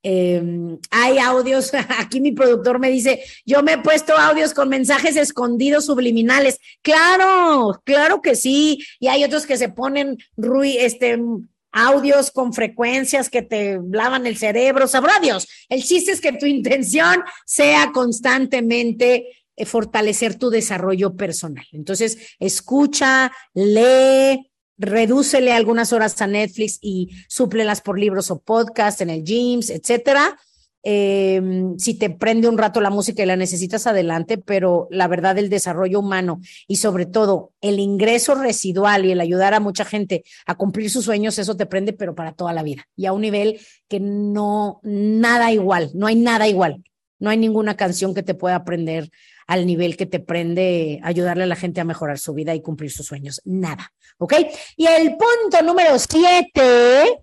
Em, 0.06 0.78
hay 0.92 1.18
audios, 1.18 1.72
aquí 1.98 2.20
mi 2.20 2.34
productor 2.34 2.78
me 2.78 2.90
dice, 2.90 3.24
yo 3.46 3.64
me 3.64 3.74
he 3.74 3.78
puesto 3.78 4.18
audios 4.18 4.54
con 4.54 4.70
mensajes 4.70 5.16
escondidos 5.16 5.86
subliminales. 5.86 6.60
Claro, 6.82 7.82
claro 7.86 8.22
que 8.22 8.36
sí. 8.36 8.84
Y 9.00 9.08
hay 9.08 9.24
otros 9.24 9.46
que 9.46 9.58
se 9.58 9.70
ponen 9.70 10.18
este, 10.78 11.20
audios 11.72 12.32
con 12.32 12.54
frecuencias 12.54 13.30
que 13.30 13.42
te 13.42 13.80
lavan 13.92 14.28
el 14.28 14.38
cerebro, 14.38 14.88
sabrá 14.88 15.20
Dios. 15.22 15.48
El 15.70 15.84
chiste 15.84 16.12
es 16.12 16.22
que 16.22 16.34
tu 16.34 16.46
intención 16.46 17.24
sea 17.46 17.92
constantemente 17.94 19.28
eh, 19.56 19.66
fortalecer 19.66 20.38
tu 20.38 20.50
desarrollo 20.50 21.16
personal. 21.16 21.66
Entonces, 21.72 22.18
escucha, 22.40 23.32
lee, 23.54 24.52
redúcele 24.78 25.52
algunas 25.52 25.94
horas 25.94 26.22
a 26.22 26.28
Netflix 26.28 26.80
y 26.82 27.10
súplelas 27.28 27.82
por 27.82 28.00
libros 28.00 28.32
o 28.32 28.40
podcast 28.40 29.02
en 29.02 29.10
el 29.10 29.24
Gyms, 29.24 29.70
etcétera. 29.70 30.38
Em, 30.86 31.78
si 31.80 31.94
te 31.94 32.10
prende 32.10 32.50
un 32.50 32.58
rato 32.58 32.82
la 32.82 32.90
música 32.90 33.24
y 33.24 33.26
la 33.26 33.38
necesitas, 33.38 33.88
adelante, 33.88 34.38
pero 34.38 34.90
la 34.92 35.08
verdad, 35.08 35.38
el 35.38 35.50
desarrollo 35.50 36.02
humano 36.02 36.42
y 36.68 36.76
sobre 36.76 37.06
todo 37.06 37.54
el 37.62 37.80
ingreso 37.80 38.36
residual 38.36 39.06
y 39.06 39.14
el 39.14 39.22
ayudar 39.22 39.54
a 39.54 39.62
mucha 39.62 39.86
gente 39.86 40.26
a 40.46 40.56
cumplir 40.56 40.90
sus 40.90 41.06
sueños, 41.06 41.40
eso 41.40 41.56
te 41.56 41.66
prende, 41.66 41.94
pero 41.94 42.16
para 42.16 42.34
toda 42.34 42.52
la 42.52 42.64
vida 42.64 42.86
y 42.98 43.06
a 43.06 43.14
un 43.14 43.22
nivel 43.22 43.62
que 43.88 44.02
no, 44.02 44.82
nada 44.84 45.54
igual, 45.54 45.92
no 45.94 46.08
hay 46.08 46.16
nada 46.18 46.50
igual. 46.50 46.84
No 47.20 47.30
hay 47.30 47.38
ninguna 47.38 47.78
canción 47.78 48.14
que 48.14 48.22
te 48.22 48.34
pueda 48.34 48.56
aprender 48.56 49.10
al 49.54 49.68
nivel 49.68 49.96
que 49.96 50.08
te 50.08 50.20
prende 50.20 51.00
ayudarle 51.04 51.44
a 51.44 51.48
la 51.48 51.56
gente 51.56 51.80
a 51.80 51.84
mejorar 51.84 52.18
su 52.18 52.34
vida 52.34 52.56
y 52.56 52.62
cumplir 52.64 52.90
sus 52.90 53.06
sueños. 53.06 53.40
Nada. 53.46 53.94
¿Ok? 54.18 54.34
Y 54.76 54.88
el 54.88 55.16
punto 55.16 55.64
número 55.64 56.00
siete, 56.00 57.22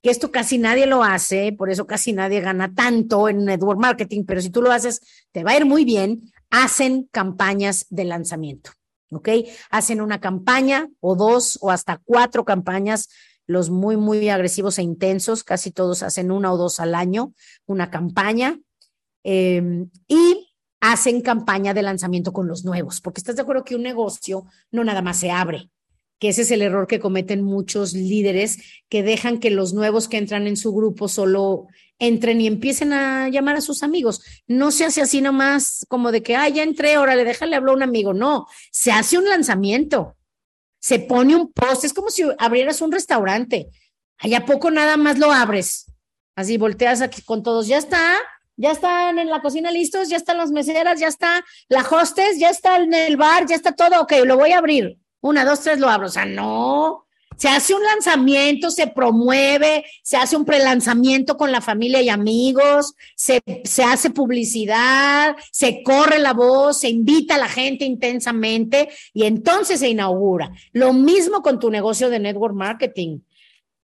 que 0.00 0.10
esto 0.10 0.30
casi 0.30 0.56
nadie 0.56 0.86
lo 0.86 1.02
hace, 1.02 1.52
por 1.52 1.68
eso 1.68 1.84
casi 1.84 2.12
nadie 2.12 2.40
gana 2.40 2.72
tanto 2.72 3.28
en 3.28 3.44
network 3.44 3.80
marketing, 3.80 4.22
pero 4.24 4.40
si 4.40 4.50
tú 4.50 4.62
lo 4.62 4.70
haces, 4.70 5.00
te 5.32 5.42
va 5.42 5.50
a 5.50 5.56
ir 5.56 5.66
muy 5.66 5.84
bien. 5.84 6.30
Hacen 6.48 7.08
campañas 7.10 7.86
de 7.90 8.04
lanzamiento. 8.04 8.70
¿Ok? 9.10 9.28
Hacen 9.70 10.00
una 10.00 10.20
campaña 10.20 10.88
o 11.00 11.16
dos 11.16 11.58
o 11.60 11.72
hasta 11.72 12.00
cuatro 12.04 12.44
campañas 12.44 13.08
los 13.46 13.68
muy, 13.68 13.96
muy 13.96 14.28
agresivos 14.28 14.78
e 14.78 14.82
intensos, 14.82 15.42
casi 15.42 15.72
todos 15.72 16.04
hacen 16.04 16.30
una 16.30 16.52
o 16.52 16.56
dos 16.56 16.78
al 16.78 16.94
año, 16.94 17.32
una 17.66 17.90
campaña. 17.90 18.60
Eh, 19.24 19.86
y 20.06 20.47
hacen 20.80 21.20
campaña 21.20 21.74
de 21.74 21.82
lanzamiento 21.82 22.32
con 22.32 22.48
los 22.48 22.64
nuevos, 22.64 23.00
porque 23.00 23.20
estás 23.20 23.36
de 23.36 23.42
acuerdo 23.42 23.64
que 23.64 23.74
un 23.74 23.82
negocio 23.82 24.44
no 24.70 24.84
nada 24.84 25.02
más 25.02 25.18
se 25.18 25.30
abre, 25.30 25.70
que 26.18 26.28
ese 26.28 26.42
es 26.42 26.50
el 26.50 26.62
error 26.62 26.86
que 26.86 27.00
cometen 27.00 27.42
muchos 27.42 27.94
líderes 27.94 28.58
que 28.88 29.02
dejan 29.02 29.38
que 29.38 29.50
los 29.50 29.72
nuevos 29.72 30.08
que 30.08 30.18
entran 30.18 30.46
en 30.46 30.56
su 30.56 30.72
grupo 30.72 31.08
solo 31.08 31.66
entren 31.98 32.40
y 32.40 32.46
empiecen 32.46 32.92
a 32.92 33.28
llamar 33.28 33.56
a 33.56 33.60
sus 33.60 33.82
amigos. 33.82 34.22
No 34.46 34.70
se 34.70 34.84
hace 34.84 35.02
así 35.02 35.20
nomás 35.20 35.84
como 35.88 36.12
de 36.12 36.22
que, 36.22 36.36
ah, 36.36 36.48
ya 36.48 36.62
entré, 36.62 36.98
órale, 36.98 37.24
déjale 37.24 37.56
hablar 37.56 37.72
a 37.72 37.76
un 37.76 37.82
amigo. 37.82 38.14
No, 38.14 38.46
se 38.70 38.92
hace 38.92 39.18
un 39.18 39.28
lanzamiento, 39.28 40.16
se 40.80 40.98
pone 40.98 41.36
un 41.36 41.52
post, 41.52 41.84
es 41.84 41.92
como 41.92 42.10
si 42.10 42.24
abrieras 42.38 42.80
un 42.80 42.92
restaurante. 42.92 43.68
Allá 44.18 44.44
poco 44.44 44.70
nada 44.70 44.96
más 44.96 45.18
lo 45.18 45.32
abres. 45.32 45.92
Así 46.34 46.56
volteas 46.56 47.00
aquí 47.00 47.22
con 47.22 47.42
todos, 47.42 47.66
ya 47.66 47.78
está, 47.78 48.16
ya 48.58 48.72
están 48.72 49.18
en 49.18 49.30
la 49.30 49.40
cocina 49.40 49.70
listos, 49.70 50.08
ya 50.08 50.16
están 50.16 50.36
las 50.36 50.50
meseras, 50.50 51.00
ya 51.00 51.06
está 51.06 51.44
la 51.68 51.80
hostess, 51.80 52.38
ya 52.38 52.50
está 52.50 52.76
en 52.76 52.92
el 52.92 53.16
bar, 53.16 53.46
ya 53.46 53.54
está 53.54 53.72
todo, 53.72 54.02
ok, 54.02 54.12
lo 54.26 54.36
voy 54.36 54.52
a 54.52 54.58
abrir. 54.58 54.98
Una, 55.20 55.44
dos, 55.44 55.60
tres, 55.60 55.78
lo 55.78 55.88
abro. 55.88 56.08
O 56.08 56.10
sea, 56.10 56.24
no. 56.26 57.06
Se 57.36 57.48
hace 57.48 57.72
un 57.72 57.84
lanzamiento, 57.84 58.68
se 58.68 58.88
promueve, 58.88 59.84
se 60.02 60.16
hace 60.16 60.36
un 60.36 60.44
prelanzamiento 60.44 61.36
con 61.36 61.52
la 61.52 61.60
familia 61.60 62.02
y 62.02 62.08
amigos, 62.08 62.94
se, 63.14 63.40
se 63.62 63.84
hace 63.84 64.10
publicidad, 64.10 65.36
se 65.52 65.84
corre 65.84 66.18
la 66.18 66.32
voz, 66.32 66.80
se 66.80 66.88
invita 66.88 67.36
a 67.36 67.38
la 67.38 67.48
gente 67.48 67.84
intensamente 67.84 68.88
y 69.14 69.22
entonces 69.22 69.78
se 69.78 69.88
inaugura. 69.88 70.50
Lo 70.72 70.92
mismo 70.92 71.40
con 71.40 71.60
tu 71.60 71.70
negocio 71.70 72.10
de 72.10 72.18
network 72.18 72.56
marketing 72.56 73.20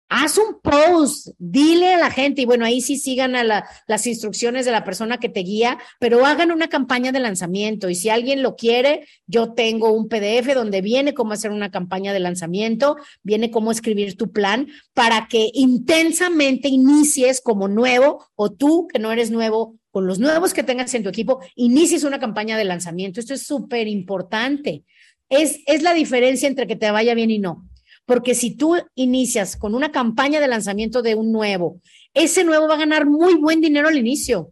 haz 0.10 0.38
un 0.38 0.60
post, 0.62 1.30
dile 1.40 1.94
a 1.94 1.98
la 1.98 2.12
gente, 2.12 2.44
y 2.44 2.46
bueno, 2.46 2.66
ahí 2.66 2.82
sí 2.82 2.98
sigan 2.98 3.36
a 3.36 3.44
las 3.88 4.08
instrucciones 4.08 4.66
de 4.66 4.72
la 4.72 4.84
persona 4.84 5.18
que 5.18 5.30
te 5.30 5.40
guía, 5.40 5.80
pero 6.00 6.26
hagan 6.26 6.52
una 6.52 6.68
campaña 6.68 7.12
de 7.12 7.20
lanzamiento. 7.20 7.90
Y 7.90 7.96
si 7.96 8.10
alguien 8.10 8.44
lo 8.44 8.56
quiere, 8.56 9.08
yo 9.26 9.54
tengo 9.54 9.92
un 9.92 10.08
PDF 10.08 10.54
donde 10.54 10.82
viene 10.82 11.14
cómo 11.14 11.34
hacer 11.34 11.52
una 11.52 11.72
campaña 11.72 12.14
de 12.14 12.20
lanzamiento, 12.20 12.96
viene 13.24 13.50
cómo 13.50 13.72
escribir 13.72 14.16
tu 14.16 14.32
plan 14.32 14.68
para 14.94 15.28
que 15.28 15.50
intensamente 15.54 16.68
inicies 16.68 17.42
como 17.42 17.68
nuevo 17.68 18.26
o 18.36 18.52
tú 18.52 18.88
que 18.88 19.00
no 19.00 19.12
eres 19.12 19.32
nuevo 19.32 19.80
con 19.90 20.08
los 20.08 20.20
nuevos 20.20 20.54
que 20.54 20.64
tengas 20.64 20.94
en 20.96 21.04
tu 21.04 21.10
equipo, 21.10 21.40
inicies 21.56 22.04
una 22.04 22.20
campaña 22.20 22.58
de 22.58 22.64
lanzamiento. 22.64 23.20
Esto 23.20 23.36
es 23.36 23.46
súper 23.46 23.88
importante. 23.88 24.84
Es, 25.30 25.60
es 25.68 25.84
la 25.84 25.94
diferencia 25.94 26.48
entre 26.48 26.66
que 26.66 26.76
te 26.76 26.90
vaya 26.90 27.14
bien 27.14 27.30
y 27.30 27.38
no. 27.38 27.70
Porque 28.06 28.36
si 28.36 28.56
tú 28.56 28.76
inicias 28.96 29.56
con 29.56 29.76
una 29.76 29.92
campaña 29.92 30.40
de 30.40 30.48
lanzamiento 30.48 31.02
de 31.02 31.16
un 31.16 31.32
nuevo, 31.32 31.80
ese 32.14 32.44
nuevo 32.44 32.68
va 32.68 32.76
a 32.76 32.80
ganar 32.80 33.06
muy 33.06 33.36
buen 33.36 33.62
dinero 33.62 33.88
al 33.88 33.98
inicio. 33.98 34.52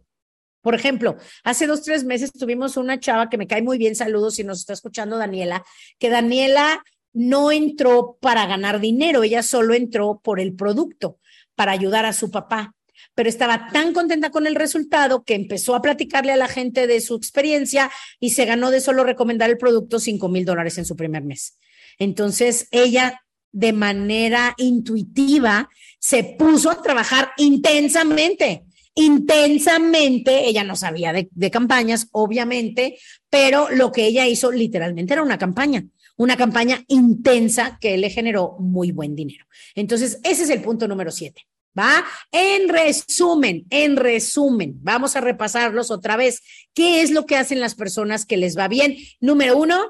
Por 0.62 0.74
ejemplo, 0.74 1.16
hace 1.44 1.66
dos, 1.66 1.82
tres 1.82 2.04
meses 2.04 2.32
tuvimos 2.32 2.76
una 2.76 3.00
chava 3.00 3.28
que 3.28 3.36
me 3.36 3.46
cae 3.46 3.62
muy 3.62 3.78
bien, 3.78 3.96
saludos 3.96 4.36
si 4.36 4.44
nos 4.44 4.60
está 4.60 4.72
escuchando 4.72 5.18
Daniela, 5.18 5.64
que 5.98 6.08
Daniela 6.08 6.82
no 7.12 7.50
entró 7.50 8.16
para 8.20 8.46
ganar 8.46 8.80
dinero, 8.80 9.22
ella 9.22 9.42
solo 9.42 9.74
entró 9.74 10.20
por 10.22 10.40
el 10.40 10.54
producto, 10.54 11.18
para 11.54 11.72
ayudar 11.72 12.06
a 12.06 12.12
su 12.12 12.30
papá 12.30 12.74
pero 13.14 13.28
estaba 13.28 13.68
tan 13.72 13.92
contenta 13.92 14.30
con 14.30 14.46
el 14.46 14.54
resultado 14.54 15.24
que 15.24 15.34
empezó 15.34 15.74
a 15.74 15.82
platicarle 15.82 16.32
a 16.32 16.36
la 16.36 16.48
gente 16.48 16.86
de 16.86 17.00
su 17.00 17.14
experiencia 17.14 17.90
y 18.20 18.30
se 18.30 18.44
ganó 18.44 18.70
de 18.70 18.80
solo 18.80 19.04
recomendar 19.04 19.50
el 19.50 19.58
producto 19.58 19.98
cinco 19.98 20.28
mil 20.28 20.44
dólares 20.44 20.78
en 20.78 20.86
su 20.86 20.96
primer 20.96 21.22
mes. 21.22 21.58
Entonces, 21.98 22.68
ella 22.70 23.21
de 23.52 23.72
manera 23.72 24.54
intuitiva, 24.56 25.68
se 25.98 26.24
puso 26.24 26.70
a 26.70 26.82
trabajar 26.82 27.30
intensamente. 27.36 28.64
Intensamente, 28.94 30.46
ella 30.48 30.64
no 30.64 30.76
sabía 30.76 31.12
de, 31.12 31.50
campañas, 31.50 32.08
obviamente, 32.12 32.98
pero 33.30 33.70
lo 33.70 33.92
que 33.92 34.06
ella 34.06 34.26
hizo 34.26 34.50
literalmente 34.50 35.14
era 35.14 35.22
una 35.22 35.38
campaña, 35.38 35.86
una 36.16 36.36
campaña 36.36 36.84
intensa 36.88 37.78
que 37.80 37.96
le 37.96 38.10
generó 38.10 38.56
muy 38.58 38.90
buen 38.92 39.14
dinero. 39.14 39.46
Entonces, 39.74 40.18
ese 40.24 40.42
es 40.42 40.50
el 40.50 40.60
punto 40.60 40.88
número 40.88 41.10
siete. 41.10 41.46
¿Va? 41.78 42.04
En 42.30 42.68
resumen, 42.68 43.64
en 43.70 43.96
resumen, 43.96 44.74
vamos 44.82 45.16
a 45.16 45.22
repasarlos 45.22 45.90
otra 45.90 46.16
vez. 46.16 46.42
¿Qué 46.74 47.00
es 47.00 47.10
lo 47.10 47.24
que 47.24 47.36
hacen 47.36 47.60
las 47.60 47.74
personas 47.74 48.26
que 48.26 48.36
les 48.36 48.58
va 48.58 48.68
bien? 48.68 48.98
Número 49.20 49.56
uno, 49.56 49.86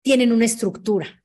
tienen 0.00 0.32
una 0.32 0.46
estructura 0.46 1.21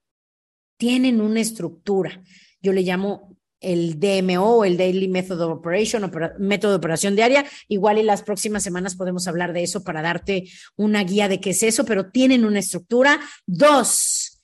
tienen 0.77 1.21
una 1.21 1.41
estructura. 1.41 2.23
Yo 2.61 2.73
le 2.73 2.81
llamo 2.81 3.37
el 3.59 3.99
DMO, 3.99 4.63
el 4.63 4.77
Daily 4.77 5.07
Method 5.07 5.41
of 5.41 5.57
Operation, 5.59 6.11
método 6.39 6.71
de 6.71 6.77
operación 6.77 7.15
diaria. 7.15 7.45
Igual 7.67 7.97
en 7.97 8.05
las 8.05 8.23
próximas 8.23 8.63
semanas 8.63 8.95
podemos 8.95 9.27
hablar 9.27 9.53
de 9.53 9.63
eso 9.63 9.83
para 9.83 10.01
darte 10.01 10.49
una 10.75 11.03
guía 11.03 11.27
de 11.27 11.41
qué 11.41 11.51
es 11.51 11.63
eso, 11.63 11.85
pero 11.85 12.11
tienen 12.11 12.45
una 12.45 12.59
estructura. 12.59 13.19
Dos, 13.45 14.39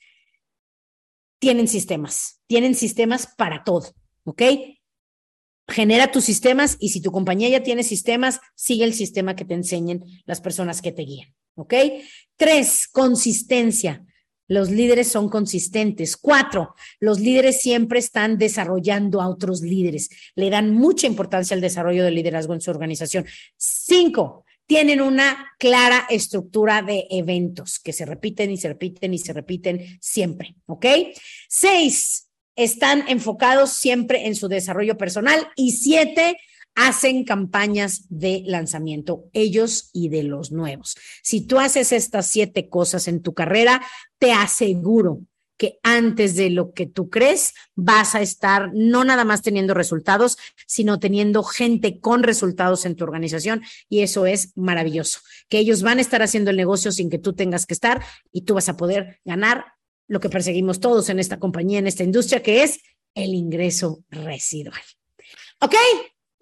tienen 1.39 1.67
sistemas, 1.67 2.41
tienen 2.47 2.73
sistemas 2.73 3.27
para 3.37 3.63
todo, 3.63 3.93
¿ok? 4.23 4.41
Genera 5.67 6.11
tus 6.11 6.23
sistemas 6.25 6.77
y 6.79 6.89
si 6.89 7.01
tu 7.01 7.11
compañía 7.11 7.49
ya 7.49 7.63
tiene 7.63 7.83
sistemas, 7.83 8.39
sigue 8.55 8.83
el 8.83 8.93
sistema 8.93 9.35
que 9.35 9.45
te 9.45 9.53
enseñen 9.53 10.03
las 10.25 10.41
personas 10.41 10.81
que 10.81 10.91
te 10.91 11.03
guían, 11.03 11.35
¿ok? 11.55 11.73
Tres, 12.35 12.87
consistencia. 12.87 14.05
Los 14.47 14.69
líderes 14.69 15.07
son 15.07 15.29
consistentes. 15.29 16.17
Cuatro, 16.17 16.75
los 16.99 17.19
líderes 17.19 17.61
siempre 17.61 17.99
están 17.99 18.37
desarrollando 18.37 19.21
a 19.21 19.29
otros 19.29 19.61
líderes. 19.61 20.09
Le 20.35 20.49
dan 20.49 20.71
mucha 20.73 21.07
importancia 21.07 21.55
al 21.55 21.61
desarrollo 21.61 22.03
del 22.03 22.15
liderazgo 22.15 22.53
en 22.53 22.61
su 22.61 22.71
organización. 22.71 23.25
Cinco, 23.57 24.45
tienen 24.65 25.01
una 25.01 25.51
clara 25.59 26.05
estructura 26.09 26.81
de 26.81 27.07
eventos 27.09 27.79
que 27.79 27.93
se 27.93 28.05
repiten 28.05 28.51
y 28.51 28.57
se 28.57 28.69
repiten 28.69 29.13
y 29.13 29.17
se 29.17 29.33
repiten 29.33 29.99
siempre. 30.01 30.55
¿Ok? 30.65 30.85
Seis, 31.49 32.29
están 32.55 33.05
enfocados 33.07 33.71
siempre 33.71 34.27
en 34.27 34.35
su 34.35 34.47
desarrollo 34.47 34.97
personal. 34.97 35.47
Y 35.55 35.71
siete, 35.71 36.37
hacen 36.75 37.23
campañas 37.23 38.05
de 38.09 38.43
lanzamiento, 38.45 39.25
ellos 39.33 39.89
y 39.93 40.09
de 40.09 40.23
los 40.23 40.51
nuevos. 40.51 40.95
Si 41.21 41.41
tú 41.41 41.59
haces 41.59 41.91
estas 41.91 42.27
siete 42.27 42.69
cosas 42.69 43.07
en 43.07 43.21
tu 43.21 43.33
carrera, 43.33 43.81
te 44.17 44.31
aseguro 44.31 45.21
que 45.57 45.79
antes 45.83 46.35
de 46.35 46.49
lo 46.49 46.73
que 46.73 46.87
tú 46.87 47.09
crees 47.09 47.53
vas 47.75 48.15
a 48.15 48.21
estar 48.21 48.71
no 48.73 49.03
nada 49.03 49.23
más 49.23 49.41
teniendo 49.41 49.73
resultados, 49.73 50.37
sino 50.67 50.99
teniendo 50.99 51.43
gente 51.43 51.99
con 51.99 52.23
resultados 52.23 52.85
en 52.85 52.95
tu 52.95 53.03
organización 53.03 53.61
y 53.87 54.01
eso 54.01 54.25
es 54.25 54.51
maravilloso, 54.55 55.19
que 55.49 55.59
ellos 55.59 55.83
van 55.83 55.99
a 55.99 56.01
estar 56.01 56.21
haciendo 56.21 56.49
el 56.49 56.57
negocio 56.57 56.91
sin 56.91 57.09
que 57.09 57.19
tú 57.19 57.33
tengas 57.33 57.65
que 57.65 57.75
estar 57.75 58.03
y 58.31 58.41
tú 58.41 58.55
vas 58.55 58.67
a 58.69 58.77
poder 58.77 59.19
ganar 59.23 59.65
lo 60.07 60.19
que 60.19 60.29
perseguimos 60.29 60.79
todos 60.79 61.09
en 61.09 61.19
esta 61.19 61.39
compañía, 61.39 61.79
en 61.79 61.87
esta 61.87 62.03
industria, 62.03 62.43
que 62.43 62.63
es 62.63 62.81
el 63.15 63.33
ingreso 63.33 64.03
residual. 64.09 64.81
¿Ok? 65.61 65.75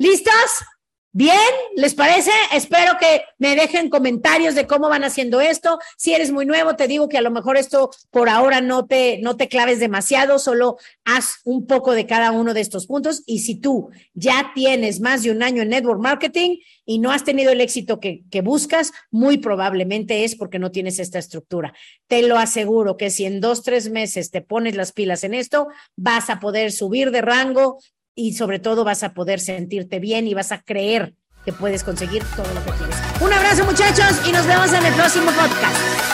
¿Listos? 0.01 0.65
Bien, 1.13 1.37
¿les 1.75 1.93
parece? 1.93 2.31
Espero 2.53 2.93
que 2.99 3.21
me 3.37 3.55
dejen 3.55 3.87
comentarios 3.87 4.55
de 4.55 4.65
cómo 4.65 4.89
van 4.89 5.03
haciendo 5.03 5.41
esto. 5.41 5.77
Si 5.95 6.11
eres 6.11 6.31
muy 6.31 6.47
nuevo, 6.47 6.75
te 6.75 6.87
digo 6.87 7.07
que 7.07 7.19
a 7.19 7.21
lo 7.21 7.29
mejor 7.29 7.55
esto 7.55 7.91
por 8.09 8.27
ahora 8.27 8.61
no 8.61 8.87
te, 8.87 9.19
no 9.21 9.37
te 9.37 9.47
claves 9.47 9.79
demasiado, 9.79 10.39
solo 10.39 10.77
haz 11.05 11.41
un 11.43 11.67
poco 11.67 11.91
de 11.91 12.07
cada 12.07 12.31
uno 12.31 12.55
de 12.55 12.61
estos 12.61 12.87
puntos. 12.87 13.21
Y 13.27 13.39
si 13.39 13.59
tú 13.59 13.91
ya 14.15 14.53
tienes 14.55 15.01
más 15.01 15.21
de 15.21 15.29
un 15.29 15.43
año 15.43 15.61
en 15.61 15.69
network 15.69 16.01
marketing 16.01 16.57
y 16.83 16.97
no 16.97 17.11
has 17.11 17.23
tenido 17.23 17.51
el 17.51 17.61
éxito 17.61 17.99
que, 17.99 18.23
que 18.31 18.41
buscas, 18.41 18.91
muy 19.11 19.37
probablemente 19.37 20.23
es 20.23 20.35
porque 20.35 20.57
no 20.57 20.71
tienes 20.71 20.97
esta 20.97 21.19
estructura. 21.19 21.75
Te 22.07 22.23
lo 22.23 22.39
aseguro 22.39 22.97
que 22.97 23.11
si 23.11 23.25
en 23.25 23.39
dos, 23.39 23.61
tres 23.61 23.91
meses 23.91 24.31
te 24.31 24.41
pones 24.41 24.75
las 24.75 24.93
pilas 24.93 25.23
en 25.23 25.35
esto, 25.35 25.67
vas 25.95 26.31
a 26.31 26.39
poder 26.39 26.71
subir 26.71 27.11
de 27.11 27.21
rango, 27.21 27.77
y 28.15 28.33
sobre 28.33 28.59
todo 28.59 28.83
vas 28.83 29.03
a 29.03 29.13
poder 29.13 29.39
sentirte 29.39 29.99
bien 29.99 30.27
y 30.27 30.33
vas 30.33 30.51
a 30.51 30.61
creer 30.61 31.13
que 31.45 31.53
puedes 31.53 31.83
conseguir 31.83 32.23
todo 32.35 32.53
lo 32.53 32.63
que 32.63 32.71
quieres. 32.71 32.95
Un 33.21 33.33
abrazo 33.33 33.65
muchachos 33.65 34.27
y 34.27 34.31
nos 34.31 34.45
vemos 34.45 34.71
en 34.73 34.85
el 34.85 34.93
próximo 34.93 35.27
podcast. 35.31 36.10